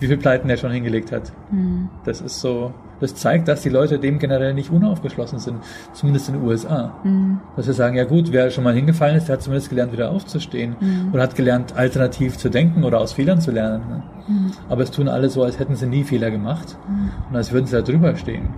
[0.00, 1.32] wie viel Pleiten er schon hingelegt hat.
[1.50, 1.88] Hm.
[2.04, 2.72] Das ist so...
[3.00, 5.58] Das zeigt, dass die Leute dem generell nicht unaufgeschlossen sind,
[5.92, 6.96] zumindest in den USA.
[7.04, 7.38] Mhm.
[7.56, 10.10] Dass sie sagen, ja gut, wer schon mal hingefallen ist, der hat zumindest gelernt, wieder
[10.10, 11.10] aufzustehen mhm.
[11.12, 13.82] oder hat gelernt, alternativ zu denken oder aus Fehlern zu lernen.
[13.88, 14.02] Ne?
[14.26, 14.52] Mhm.
[14.68, 17.10] Aber es tun alle so, als hätten sie nie Fehler gemacht mhm.
[17.30, 18.48] und als würden sie da drüber stehen.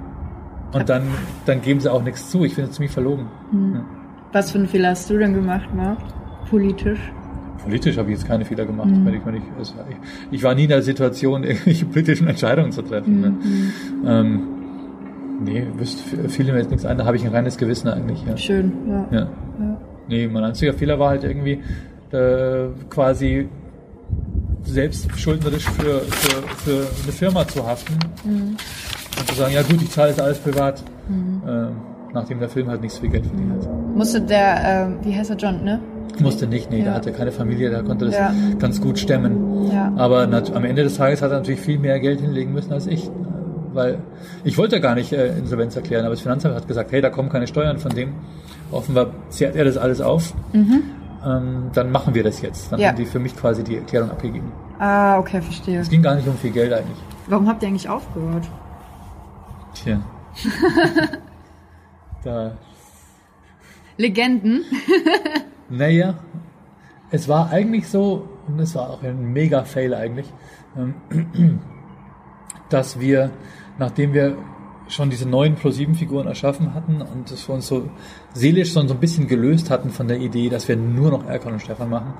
[0.72, 1.03] Und dann,
[1.47, 2.45] dann geben sie auch nichts zu.
[2.45, 3.26] Ich finde es ziemlich verlogen.
[3.53, 3.74] Mhm.
[3.74, 3.84] Ja.
[4.32, 5.99] Was für einen Fehler hast du denn gemacht, Marc?
[6.49, 7.12] Politisch?
[7.62, 8.90] Politisch habe ich jetzt keine Fehler gemacht.
[8.90, 9.06] Mhm.
[9.08, 9.96] Ich, ich, also ich,
[10.30, 13.20] ich, war nie in der Situation, irgendwelche politischen Entscheidungen zu treffen.
[13.20, 13.30] Ne?
[13.30, 14.02] Mhm.
[14.02, 14.20] Ne?
[14.20, 14.42] Ähm,
[15.44, 16.98] nee, wüsste, fiel mir jetzt nichts ein.
[16.98, 18.24] Da habe ich ein reines Gewissen eigentlich.
[18.26, 18.36] Ja.
[18.36, 19.08] Schön, ja.
[19.11, 19.20] ja.
[19.20, 19.80] ja.
[20.08, 21.61] Nee, mein einziger Fehler war halt irgendwie
[22.12, 23.48] äh, quasi
[24.64, 28.56] selbstschuldnerisch für, für, für eine Firma zu haften mhm.
[29.18, 31.42] und zu sagen, ja gut, ich zahle jetzt alles privat, mhm.
[31.46, 31.68] äh,
[32.12, 33.96] nachdem der Film halt nicht so viel Geld verdient hat.
[33.96, 35.80] Musste der, äh, wie heißt er, John, ne?
[36.18, 36.84] Musste nicht, nee, ja.
[36.84, 38.32] der hatte keine Familie, der konnte das ja.
[38.58, 39.70] ganz gut stemmen.
[39.70, 39.92] Ja.
[39.96, 43.11] Aber am Ende des Tages hat er natürlich viel mehr Geld hinlegen müssen als ich.
[43.72, 43.98] Weil
[44.42, 47.28] ich wollte gar nicht äh, Insolvenz erklären, aber das Finanzamt hat gesagt, hey, da kommen
[47.28, 48.14] keine Steuern von dem.
[48.72, 50.34] Offenbar zehrt er das alles auf.
[50.52, 50.82] Mhm.
[51.24, 52.72] Ähm, dann machen wir das jetzt.
[52.72, 54.50] Dann haben die für mich quasi die Erklärung abgegeben.
[54.78, 55.80] Ah, okay, verstehe.
[55.80, 56.98] Es ging gar nicht um viel Geld eigentlich.
[57.28, 58.48] Warum habt ihr eigentlich aufgehört?
[59.74, 60.00] Tja.
[62.24, 62.52] da.
[63.98, 64.64] Legenden.
[65.71, 66.14] Naja,
[67.11, 70.27] es war eigentlich so, und es war auch ein mega Fail eigentlich,
[70.77, 70.95] ähm,
[72.68, 73.31] dass wir,
[73.79, 74.37] nachdem wir
[74.89, 77.89] schon diese neuen Pro-7-Figuren erschaffen hatten und es uns so
[78.35, 81.62] seelisch so ein bisschen gelöst hatten von der Idee, dass wir nur noch Erkan und
[81.62, 82.14] Stefan machen,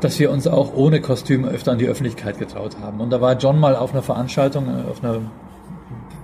[0.00, 3.00] dass wir uns auch ohne Kostüm öfter an die Öffentlichkeit getraut haben.
[3.00, 5.22] Und da war John mal auf einer Veranstaltung, äh, auf einer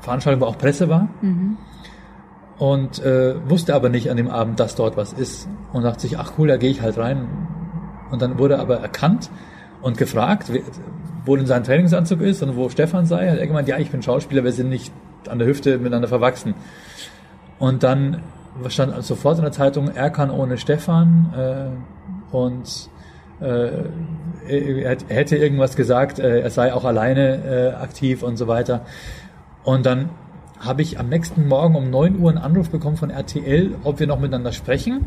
[0.00, 1.08] Veranstaltung, wo auch Presse war.
[1.20, 1.56] Mhm
[2.62, 6.16] und äh, wusste aber nicht an dem Abend, dass dort was ist und dachte sich,
[6.16, 7.26] ach cool, da gehe ich halt rein.
[8.12, 9.30] Und dann wurde aber erkannt
[9.80, 10.48] und gefragt,
[11.24, 13.28] wo denn sein Trainingsanzug ist und wo Stefan sei.
[13.28, 14.92] Hat er gemeint, ja, ich bin Schauspieler, wir sind nicht
[15.28, 16.54] an der Hüfte miteinander verwachsen.
[17.58, 18.22] Und dann
[18.68, 22.90] stand sofort in der Zeitung, Erkan ohne Stefan äh, und
[23.40, 23.70] äh,
[24.46, 28.82] er, hätte irgendwas gesagt, äh, er sei auch alleine äh, aktiv und so weiter.
[29.64, 30.10] Und dann
[30.64, 34.06] habe ich am nächsten Morgen um 9 Uhr einen Anruf bekommen von RTL, ob wir
[34.06, 35.06] noch miteinander sprechen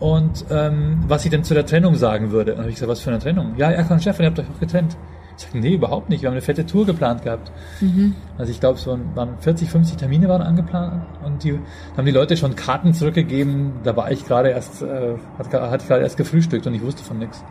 [0.00, 2.54] und ähm, was ich denn zu der Trennung sagen würde.
[2.54, 3.54] Und habe ich gesagt, was für eine Trennung?
[3.56, 4.96] Ja, Erkan und Stefan, ihr habt euch auch getrennt.
[5.36, 6.22] Ich sage, nee, überhaupt nicht.
[6.22, 7.52] Wir haben eine fette Tour geplant gehabt.
[7.80, 8.14] Mhm.
[8.36, 11.58] Also ich glaube, es waren 40, 50 Termine waren angeplant und die
[11.96, 13.74] haben die Leute schon Karten zurückgegeben.
[13.84, 17.04] Da war ich gerade erst, äh, hat, hatte ich gerade erst gefrühstückt und ich wusste
[17.04, 17.44] von nichts.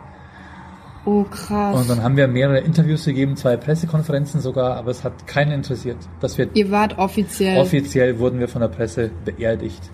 [1.04, 1.76] Oh, krass.
[1.76, 5.96] Und dann haben wir mehrere Interviews gegeben, zwei Pressekonferenzen sogar, aber es hat keinen interessiert.
[6.20, 7.58] Dass wir Ihr wart offiziell.
[7.58, 9.90] Offiziell wurden wir von der Presse beerdigt.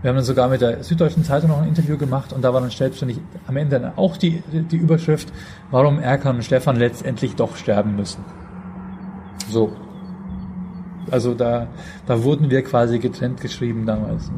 [0.00, 2.60] Wir haben dann sogar mit der Süddeutschen Zeitung noch ein Interview gemacht und da war
[2.60, 3.18] dann selbstständig
[3.48, 5.32] am Ende dann auch die, die Überschrift,
[5.70, 8.24] warum Erkan und Stefan letztendlich doch sterben müssen.
[9.50, 9.72] So.
[11.10, 11.66] Also da,
[12.06, 14.30] da wurden wir quasi getrennt geschrieben damals.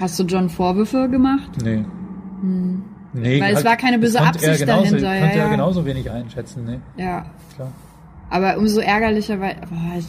[0.00, 1.50] Hast du John Vorwürfe gemacht?
[1.62, 1.84] Nee.
[2.40, 2.82] Hm.
[3.16, 5.20] Nee, Weil halt, es war keine böse Absicht genauso, dahinter.
[5.20, 5.50] Konnte ja, ja.
[5.50, 6.64] genauso wenig einschätzen.
[6.64, 7.02] Nee.
[7.02, 7.26] Ja.
[7.54, 7.72] Klar.
[8.28, 10.00] Aber umso ärgerlicher, weil boah,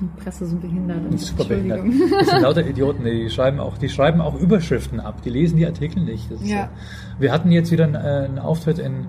[0.00, 1.12] die Presse so behindert.
[1.14, 1.80] Ist super behindert.
[2.18, 5.66] Das sind lauter Idioten, die schreiben auch, die schreiben auch Überschriften ab, die lesen die
[5.66, 6.30] Artikel nicht.
[6.42, 6.64] ja.
[6.64, 7.20] So.
[7.20, 9.06] Wir hatten jetzt wieder einen, äh, einen Auftritt in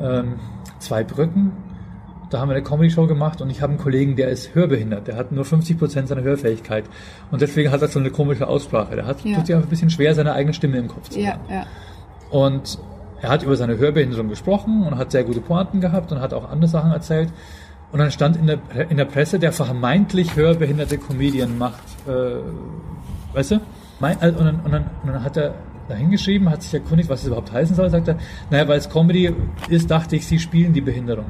[0.00, 0.34] ähm,
[0.78, 1.52] zwei Brücken.
[2.30, 5.06] Da haben wir eine Comedy-Show gemacht und ich habe einen Kollegen, der ist hörbehindert.
[5.06, 6.84] Der hat nur 50 Prozent seiner Hörfähigkeit.
[7.30, 8.96] Und deswegen hat er so eine komische Aussprache.
[8.96, 9.36] Der hat, ja.
[9.36, 11.42] tut sich einfach ein bisschen schwer, seine eigene Stimme im Kopf zu ja, haben.
[11.48, 11.66] Ja.
[12.30, 12.78] Und
[13.24, 16.50] er hat über seine Hörbehinderung gesprochen und hat sehr gute Pointen gehabt und hat auch
[16.50, 17.30] andere Sachen erzählt.
[17.90, 18.58] Und dann stand in der,
[18.90, 23.60] in der Presse, der vermeintlich hörbehinderte Comedian macht, äh, weißt du?
[24.00, 25.54] Mein, also, und, dann, und, dann, und dann hat er
[25.88, 28.16] da hingeschrieben, hat sich erkundigt, was es überhaupt heißen soll, sagt er,
[28.50, 29.34] naja, weil es Comedy
[29.68, 31.26] ist, dachte ich, sie spielen die Behinderung.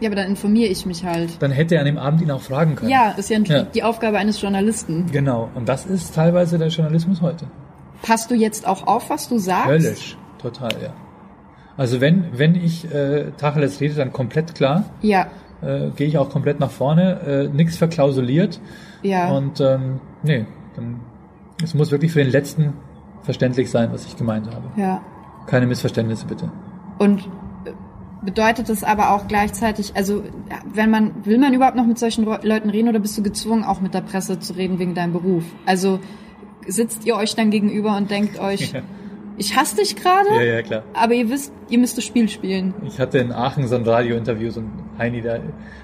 [0.00, 1.40] Ja, aber dann informiere ich mich halt.
[1.40, 2.90] Dann hätte er an dem Abend ihn auch fragen können.
[2.90, 3.62] Ja, ist ja, Ja.
[3.62, 5.06] die Aufgabe eines Journalisten.
[5.12, 5.48] Genau.
[5.54, 7.46] Und das ist teilweise der Journalismus heute.
[8.02, 9.68] Passt du jetzt auch auf, was du sagst?
[9.68, 10.16] Höllisch.
[10.44, 10.90] Total, ja.
[11.76, 14.84] Also wenn, wenn ich äh, Tacheles rede, dann komplett klar.
[15.02, 15.26] Ja,
[15.62, 17.20] Äh, Gehe ich auch komplett nach vorne.
[17.22, 18.60] Äh, nichts verklausuliert.
[19.02, 19.30] ja.
[19.32, 20.44] Und ähm, nee,
[20.76, 21.00] dann,
[21.62, 22.74] es muss wirklich für den Letzten
[23.22, 24.62] verständlich sein, was ich gemeint habe.
[24.80, 25.00] ja.
[25.46, 26.50] Keine Missverständnisse bitte.
[26.98, 27.20] Und
[27.66, 27.72] äh,
[28.24, 30.22] bedeutet das aber auch gleichzeitig, also
[30.72, 33.80] wenn man, will man überhaupt noch mit solchen Leuten reden oder bist du gezwungen, auch
[33.80, 35.44] mit der Presse zu reden wegen deinem Beruf?
[35.66, 35.98] Also
[36.66, 38.80] sitzt ihr euch dann gegenüber und denkt euch, Ja.
[39.36, 40.82] Ich hasse dich gerade, Ja, ja, klar.
[40.94, 42.74] aber ihr wisst, ihr müsst das Spiel spielen.
[42.86, 45.40] Ich hatte in Aachen so ein Radiointerview, so ein Heini, der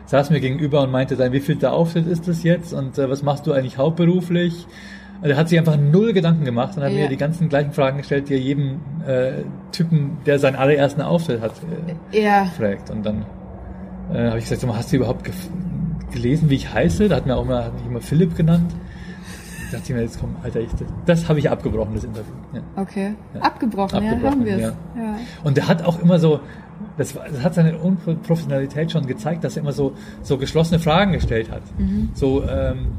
[0.07, 3.09] saß mir gegenüber und meinte dann, wie viel der Auftritt ist das jetzt und äh,
[3.11, 4.67] was machst du eigentlich hauptberuflich?
[5.23, 7.01] Also er hat sich einfach null Gedanken gemacht und hat Ja.
[7.03, 9.33] mir die ganzen gleichen Fragen gestellt, die er jedem äh,
[9.73, 11.53] Typen, der seinen allerersten Auftritt hat,
[12.13, 12.89] äh, Ja, fragt.
[12.91, 13.27] Und dann
[14.13, 15.35] äh, habe ich gesagt, hast du überhaupt ge
[16.13, 17.09] gelesen, wie ich heiße?
[17.09, 18.73] Da hat mir auch mal, hat mich immer Philipp genannt.
[19.71, 22.33] Da dachte ich mir, jetzt komm, Alter, ich, das, das habe ich abgebrochen, das Interview.
[22.53, 22.61] Ja.
[22.77, 23.15] okay.
[23.35, 23.41] Ja.
[23.43, 24.61] Abgebrochen, Abgebrochen, ja, haben wir es.
[24.63, 24.69] ja.
[24.97, 25.17] Ja.
[25.45, 26.41] Und der hat auch immer so,
[26.97, 31.51] das, das hat seine Unprofessionalität schon gezeigt, dass er immer so, so geschlossene Fragen gestellt
[31.51, 31.63] hat.
[32.15, 32.93] So, ähm,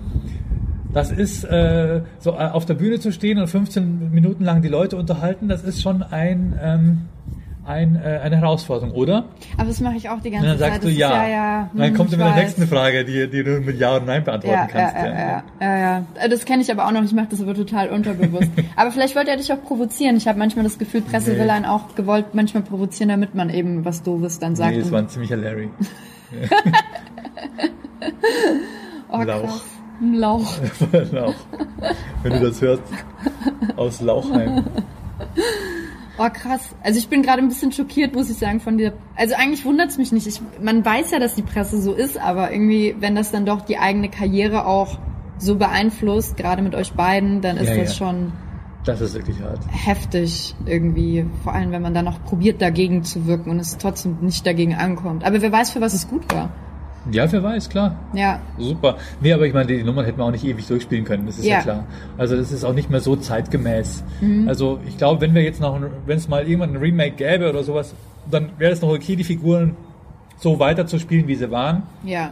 [0.94, 4.68] das ist, äh, so äh, auf der Bühne zu stehen und 15 Minuten lang die
[4.68, 7.02] Leute unterhalten, das ist schon ein, ähm,
[7.64, 9.26] ein, äh, eine Herausforderung, oder?
[9.58, 10.68] Aber das mache ich auch die Und ganze dann Zeit.
[10.72, 11.24] sagst du Das ist ja.
[11.24, 11.70] ja, ja.
[11.72, 14.24] Und dann hm, kommt immer die nächste Frage, die, die du mit Ja und Nein
[14.24, 14.96] beantworten Ja, kannst.
[14.96, 16.04] ja, ja, ja, ja, ja.
[16.20, 17.04] Äh, Das kenne ich aber auch noch.
[17.04, 18.50] Ich mache das aber total unterbewusst.
[18.76, 20.18] aber vielleicht wollte er dich auch provozieren.
[20.18, 21.40] Ich habe manchmal das Gefühl, Presse Nee.
[21.40, 24.76] will einen auch gewollt manchmal provozieren, damit man eben was Doofes dann sagt.
[24.76, 25.70] Nee, Und- war ein ziemlicher Larry.
[29.12, 29.42] oh, Lauch.
[29.44, 29.64] krass.
[30.02, 30.58] Ein Lauch.
[31.12, 31.36] Lauch.
[32.24, 32.82] Wenn du das hörst,
[33.76, 34.64] aus Lauchheim.
[36.18, 36.76] Oh, krass.
[36.84, 38.94] Also ich bin gerade ein bisschen schockiert, muss ich sagen, von dir.
[39.16, 40.28] Also eigentlich wundert es mich nicht.
[40.28, 43.62] Ich, man weiß ja, dass die Presse so ist, aber irgendwie, wenn das dann doch
[43.62, 45.00] die eigene Karriere auch
[45.38, 48.06] so beeinflusst, gerade mit euch beiden, dann ist Ja, das ja.
[48.08, 48.32] schon
[48.84, 49.60] Das ist wirklich hart.
[49.72, 51.26] heftig irgendwie.
[51.44, 54.76] Vor allem, wenn man dann noch probiert, dagegen zu wirken und es trotzdem nicht dagegen
[54.76, 55.24] ankommt.
[55.24, 56.50] Aber wer weiß, für was es gut war.
[57.12, 57.96] Ja, wer weiß, klar.
[58.14, 58.98] Ja, Super.
[59.22, 61.46] Nee, aber ich meine, die Nummern hätten wir auch nicht ewig durchspielen können, das ist
[61.46, 61.62] ja, Ja.
[61.62, 61.84] klar.
[62.18, 64.04] Also das ist auch nicht mehr so zeitgemäß.
[64.22, 64.48] Mhm.
[64.48, 67.64] Also ich glaube, wenn wir jetzt noch, wenn es mal irgendwann ein Remake gäbe oder
[67.64, 67.96] sowas,
[68.30, 69.76] dann wäre es noch okay, die Figuren
[70.38, 71.84] so weiter zu spielen, wie sie waren.
[72.04, 72.32] ja.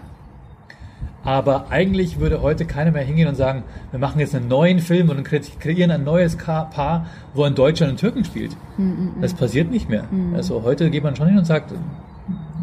[1.22, 5.10] Aber eigentlich würde heute keiner mehr hingehen und sagen, wir machen jetzt einen neuen Film
[5.10, 8.56] und kre- kreieren ein neues Paar, wo ein Deutscher und ein Türken spielt.
[8.78, 10.06] Mhm, Das passiert nicht mehr.
[10.34, 11.74] Also heute geht man schon hin und sagt,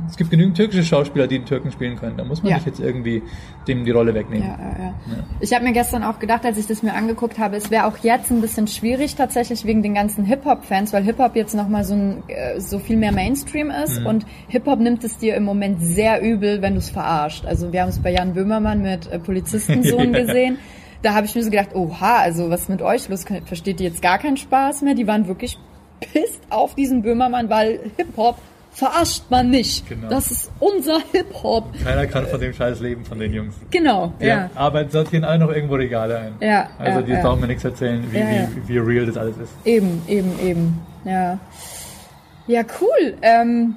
[0.08, 2.16] es gibt genügend türkische Schauspieler, die den Türken spielen können.
[2.16, 2.56] Da muss man Ja.
[2.56, 3.22] nicht jetzt irgendwie
[3.68, 4.46] dem die Rolle wegnehmen.
[4.46, 4.94] Ja, ja, ja.
[5.40, 7.96] Ich habe mir gestern auch gedacht, als ich das mir angeguckt habe, es wäre auch
[7.98, 12.22] jetzt ein bisschen schwierig tatsächlich wegen den ganzen Hip-Hop-Fans, weil Hip-Hop jetzt nochmal so, ein,
[12.28, 14.06] äh, so viel mehr Mainstream ist Mhm.
[14.06, 17.44] und Hip-Hop nimmt es dir im Moment sehr übel, wenn du es verarscht.
[17.46, 20.20] Also wir haben es bei Jan Böhmermann mit äh, Polizistensohn Ja.
[20.24, 20.58] gesehen.
[21.02, 23.24] Da habe ich mir so gedacht, oha, also was ist mit euch los?
[23.44, 24.94] Versteht ihr jetzt gar keinen Spaß mehr?
[24.94, 25.58] Die waren wirklich
[26.00, 28.36] pisst auf diesen Böhmermann, weil Hip-Hop
[28.76, 29.88] verarscht man nicht.
[29.88, 30.08] Genau.
[30.08, 31.72] Das ist unser Hip-Hop.
[31.82, 33.54] Keiner kann von dem Scheiß leben, von den Jungs.
[33.70, 34.50] Genau, Die ja.
[34.54, 36.34] arbeiten, sortieren alle noch irgendwo Regale ein.
[36.40, 37.22] Ja, Also die ja.
[37.22, 38.48] brauchen mir nichts erzählen, wie, ja.
[38.54, 39.52] Wie, wie real das alles ist.
[39.64, 40.78] Eben, eben, eben.
[41.06, 41.38] Ja.
[42.46, 43.14] Ja, cool.
[43.22, 43.76] Ähm,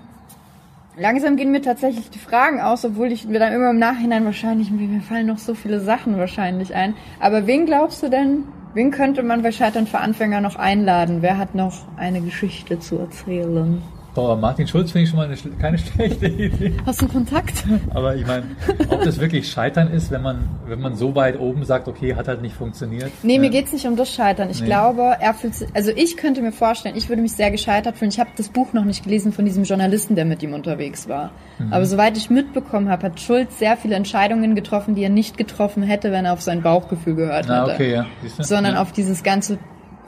[0.98, 4.70] langsam gehen mir tatsächlich die Fragen aus, obwohl ich mir dann immer im Nachhinein wahrscheinlich,
[4.70, 6.94] mir fallen noch so viele Sachen wahrscheinlich ein.
[7.22, 8.44] Aber wen glaubst du denn,
[8.74, 11.22] wen könnte man bei Scheitern für Anfänger noch einladen?
[11.22, 13.82] Wer hat noch eine Geschichte zu erzählen?
[14.20, 16.74] Boah, Martin Schulz finde ich schon mal eine, keine schlechte Idee.
[16.86, 17.64] Hast du einen Kontakt?
[17.92, 18.44] Aber ich meine,
[18.90, 22.28] ob das wirklich Scheitern ist, wenn man, wenn man so weit oben sagt, okay, hat
[22.28, 23.12] halt nicht funktioniert.
[23.24, 24.50] Nee, mir Äh, geht's nicht um das Scheitern.
[24.50, 24.66] Ich Nee.
[24.66, 28.12] glaube, er fühlt sich, also ich könnte mir vorstellen, ich würde mich sehr gescheitert fühlen.
[28.12, 31.32] Ich habe das Buch noch nicht gelesen von diesem Journalisten, der mit ihm unterwegs war.
[31.58, 31.72] Mhm.
[31.72, 35.82] Aber soweit ich mitbekommen habe, hat Schulz sehr viele Entscheidungen getroffen, die er nicht getroffen
[35.82, 37.72] hätte, wenn er auf sein Bauchgefühl gehört Na, hätte.
[37.72, 38.06] Ah, okay, ja.
[38.44, 38.82] Sondern ja.
[38.82, 39.60] auf dieses ganze,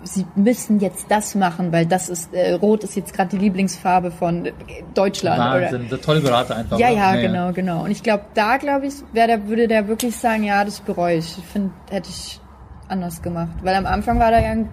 [0.03, 4.11] sie müssen jetzt das machen, weil das ist, äh, Rot ist jetzt gerade die Lieblingsfarbe
[4.11, 4.49] von
[4.93, 5.39] Deutschland.
[5.39, 6.79] Wahnsinn, der tolle Berater einfach.
[6.79, 6.97] Ja, oder?
[6.97, 7.83] ja, genau, genau.
[7.83, 11.17] Und ich glaube, da glaube ich, wär der, würde der wirklich sagen, ja, das bereue
[11.17, 11.37] ich.
[11.51, 12.39] Finde, hätte ich
[12.87, 13.51] anders gemacht.
[13.63, 14.69] Weil am Anfang war der ja ein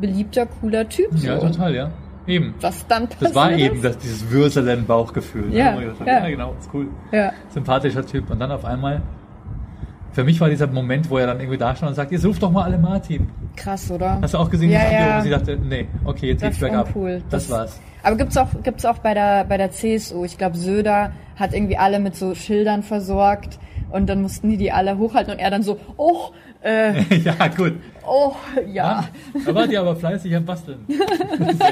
[0.00, 1.08] beliebter, cooler Typ.
[1.14, 1.26] So.
[1.26, 1.90] Ja, total, ja.
[2.26, 2.54] Eben.
[2.60, 3.58] Was dann passiert Das war ist?
[3.58, 5.48] eben das, dieses Würselen-Bauchgefühl.
[5.48, 6.18] ne, Ja, dachte, ja.
[6.24, 6.88] ja, genau, ist cool.
[7.12, 7.32] Ja.
[7.50, 8.30] Sympathischer Typ.
[8.30, 9.02] Und dann auf einmal,
[10.14, 12.38] für mich war dieser Moment, wo er dann irgendwie da stand und sagt, jetzt ruf
[12.38, 13.28] doch mal alle Martin.
[13.56, 14.18] Krass, oder?
[14.22, 15.18] Hast du auch gesehen, Ja, das Video, ja.
[15.18, 16.86] wo sie dachte, nee, okay, jetzt geht's bergab.
[16.86, 17.22] uncool.
[17.30, 17.80] Das, Das- war's.
[18.02, 20.24] Aber gibt's auch, gibt's auch bei der, bei der CSU.
[20.24, 23.58] Ich glaube, Söder hat irgendwie alle mit so Schildern versorgt
[23.90, 26.30] und dann mussten die die alle hochhalten und er dann so, oh,
[26.62, 27.74] äh, ja, gut.
[28.06, 28.34] oh,
[28.66, 29.08] ja.
[29.44, 30.78] Da war die aber fleißig am Basteln.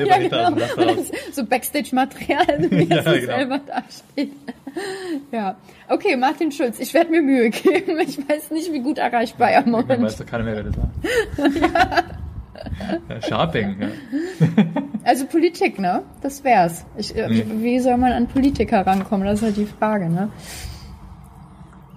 [0.07, 0.51] Ja, genau.
[1.33, 3.27] so Backstage-Material, wie Ja, genau.
[3.27, 4.33] selber dasteht.
[5.31, 5.57] Ja.
[5.89, 7.99] Okay, Martin Schulz, ich werde mir Mühe geben.
[8.01, 10.91] Ich weiß nicht, wie gut erreichbar er Moment weiß doch keiner mehr, wer das war.
[11.71, 13.21] ja.
[13.29, 13.89] Sharping, ja.
[15.05, 16.03] Also Politik, ne?
[16.23, 16.85] Das wär's.
[16.97, 17.45] Ich, Nee.
[17.59, 19.27] Wie soll man an Politiker rankommen?
[19.27, 20.29] Das ist halt die Frage, ne?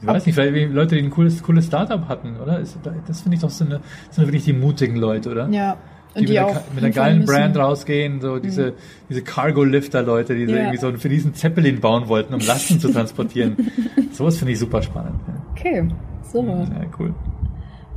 [0.01, 2.59] Ich weiß nicht, vielleicht Leute, die ein cooles, cooles Startup hatten, oder?
[3.07, 3.79] Das finde ich doch so eine,
[4.11, 5.47] sind wirklich die mutigen Leute, oder?
[5.49, 5.77] Ja.
[6.15, 7.31] Die, Und die, mit, auch einer, mit einer geilen müssen.
[7.33, 7.35] Mhm.
[7.37, 8.73] Brand rausgehen, so diese,
[9.09, 10.57] diese Cargo-Lifter-Leute, die so Ja.
[10.59, 13.57] irgendwie so für diesen Zeppelin bauen wollten, um Lasten zu transportieren.
[14.13, 15.15] Sowas finde ich super spannend.
[15.57, 15.87] Okay,
[16.31, 16.41] so.
[16.45, 16.67] Ja,
[16.99, 17.13] cool.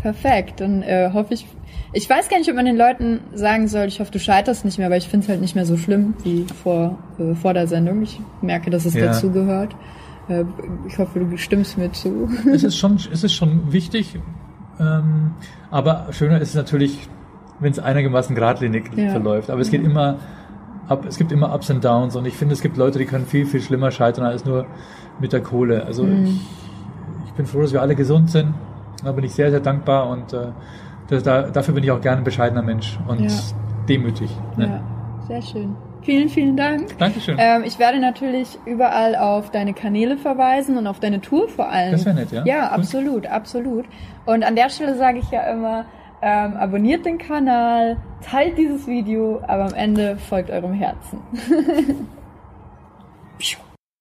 [0.00, 0.60] Perfekt.
[0.60, 1.46] Dann äh, hoffe ich.
[1.92, 4.78] Ich weiß gar nicht, ob man den Leuten sagen soll, ich hoffe, du scheiterst nicht
[4.78, 7.66] mehr, aber ich finde es halt nicht mehr so schlimm wie vor, äh, vor der
[7.66, 8.02] Sendung.
[8.02, 9.06] Ich merke, dass es Ja.
[9.06, 9.74] dazugehört.
[10.28, 10.44] Äh,
[10.86, 12.28] ich hoffe, du stimmst mir zu.
[12.52, 14.18] es ist schon, es ist schon wichtig,
[14.78, 15.32] ähm,
[15.70, 17.08] aber schöner ist es natürlich,
[17.60, 19.10] wenn es einigermaßen geradlinig Ja.
[19.10, 19.50] verläuft.
[19.50, 20.18] Aber es geht immer,
[20.88, 23.26] ab, es gibt immer Ups und Downs und ich finde, es gibt Leute, die können
[23.26, 24.66] viel, viel schlimmer scheitern als nur
[25.20, 25.84] mit der Kohle.
[25.84, 26.22] Also Mhm.
[26.24, 28.54] ich, ich bin froh, dass wir alle gesund sind.
[29.04, 30.48] Da bin ich sehr, sehr dankbar und äh,
[31.08, 33.28] das, da, dafür bin ich auch gerne ein bescheidener Mensch und Ja.
[33.88, 34.30] demütig.
[34.56, 34.66] Ne?
[34.66, 35.74] Ja, sehr schön.
[36.08, 36.96] Vielen, vielen Dank.
[36.96, 37.36] Dankeschön.
[37.38, 41.92] Ähm, ich werde natürlich überall auf deine Kanäle verweisen und auf deine Tour vor allem.
[41.92, 42.44] Das wär nett, ja.
[42.46, 42.78] Ja, Cool.
[42.80, 43.84] absolut, absolut.
[44.24, 45.84] Und an der Stelle sage ich ja immer,
[46.22, 51.20] ähm, abonniert den Kanal, teilt dieses Video, aber am Ende folgt eurem Herzen.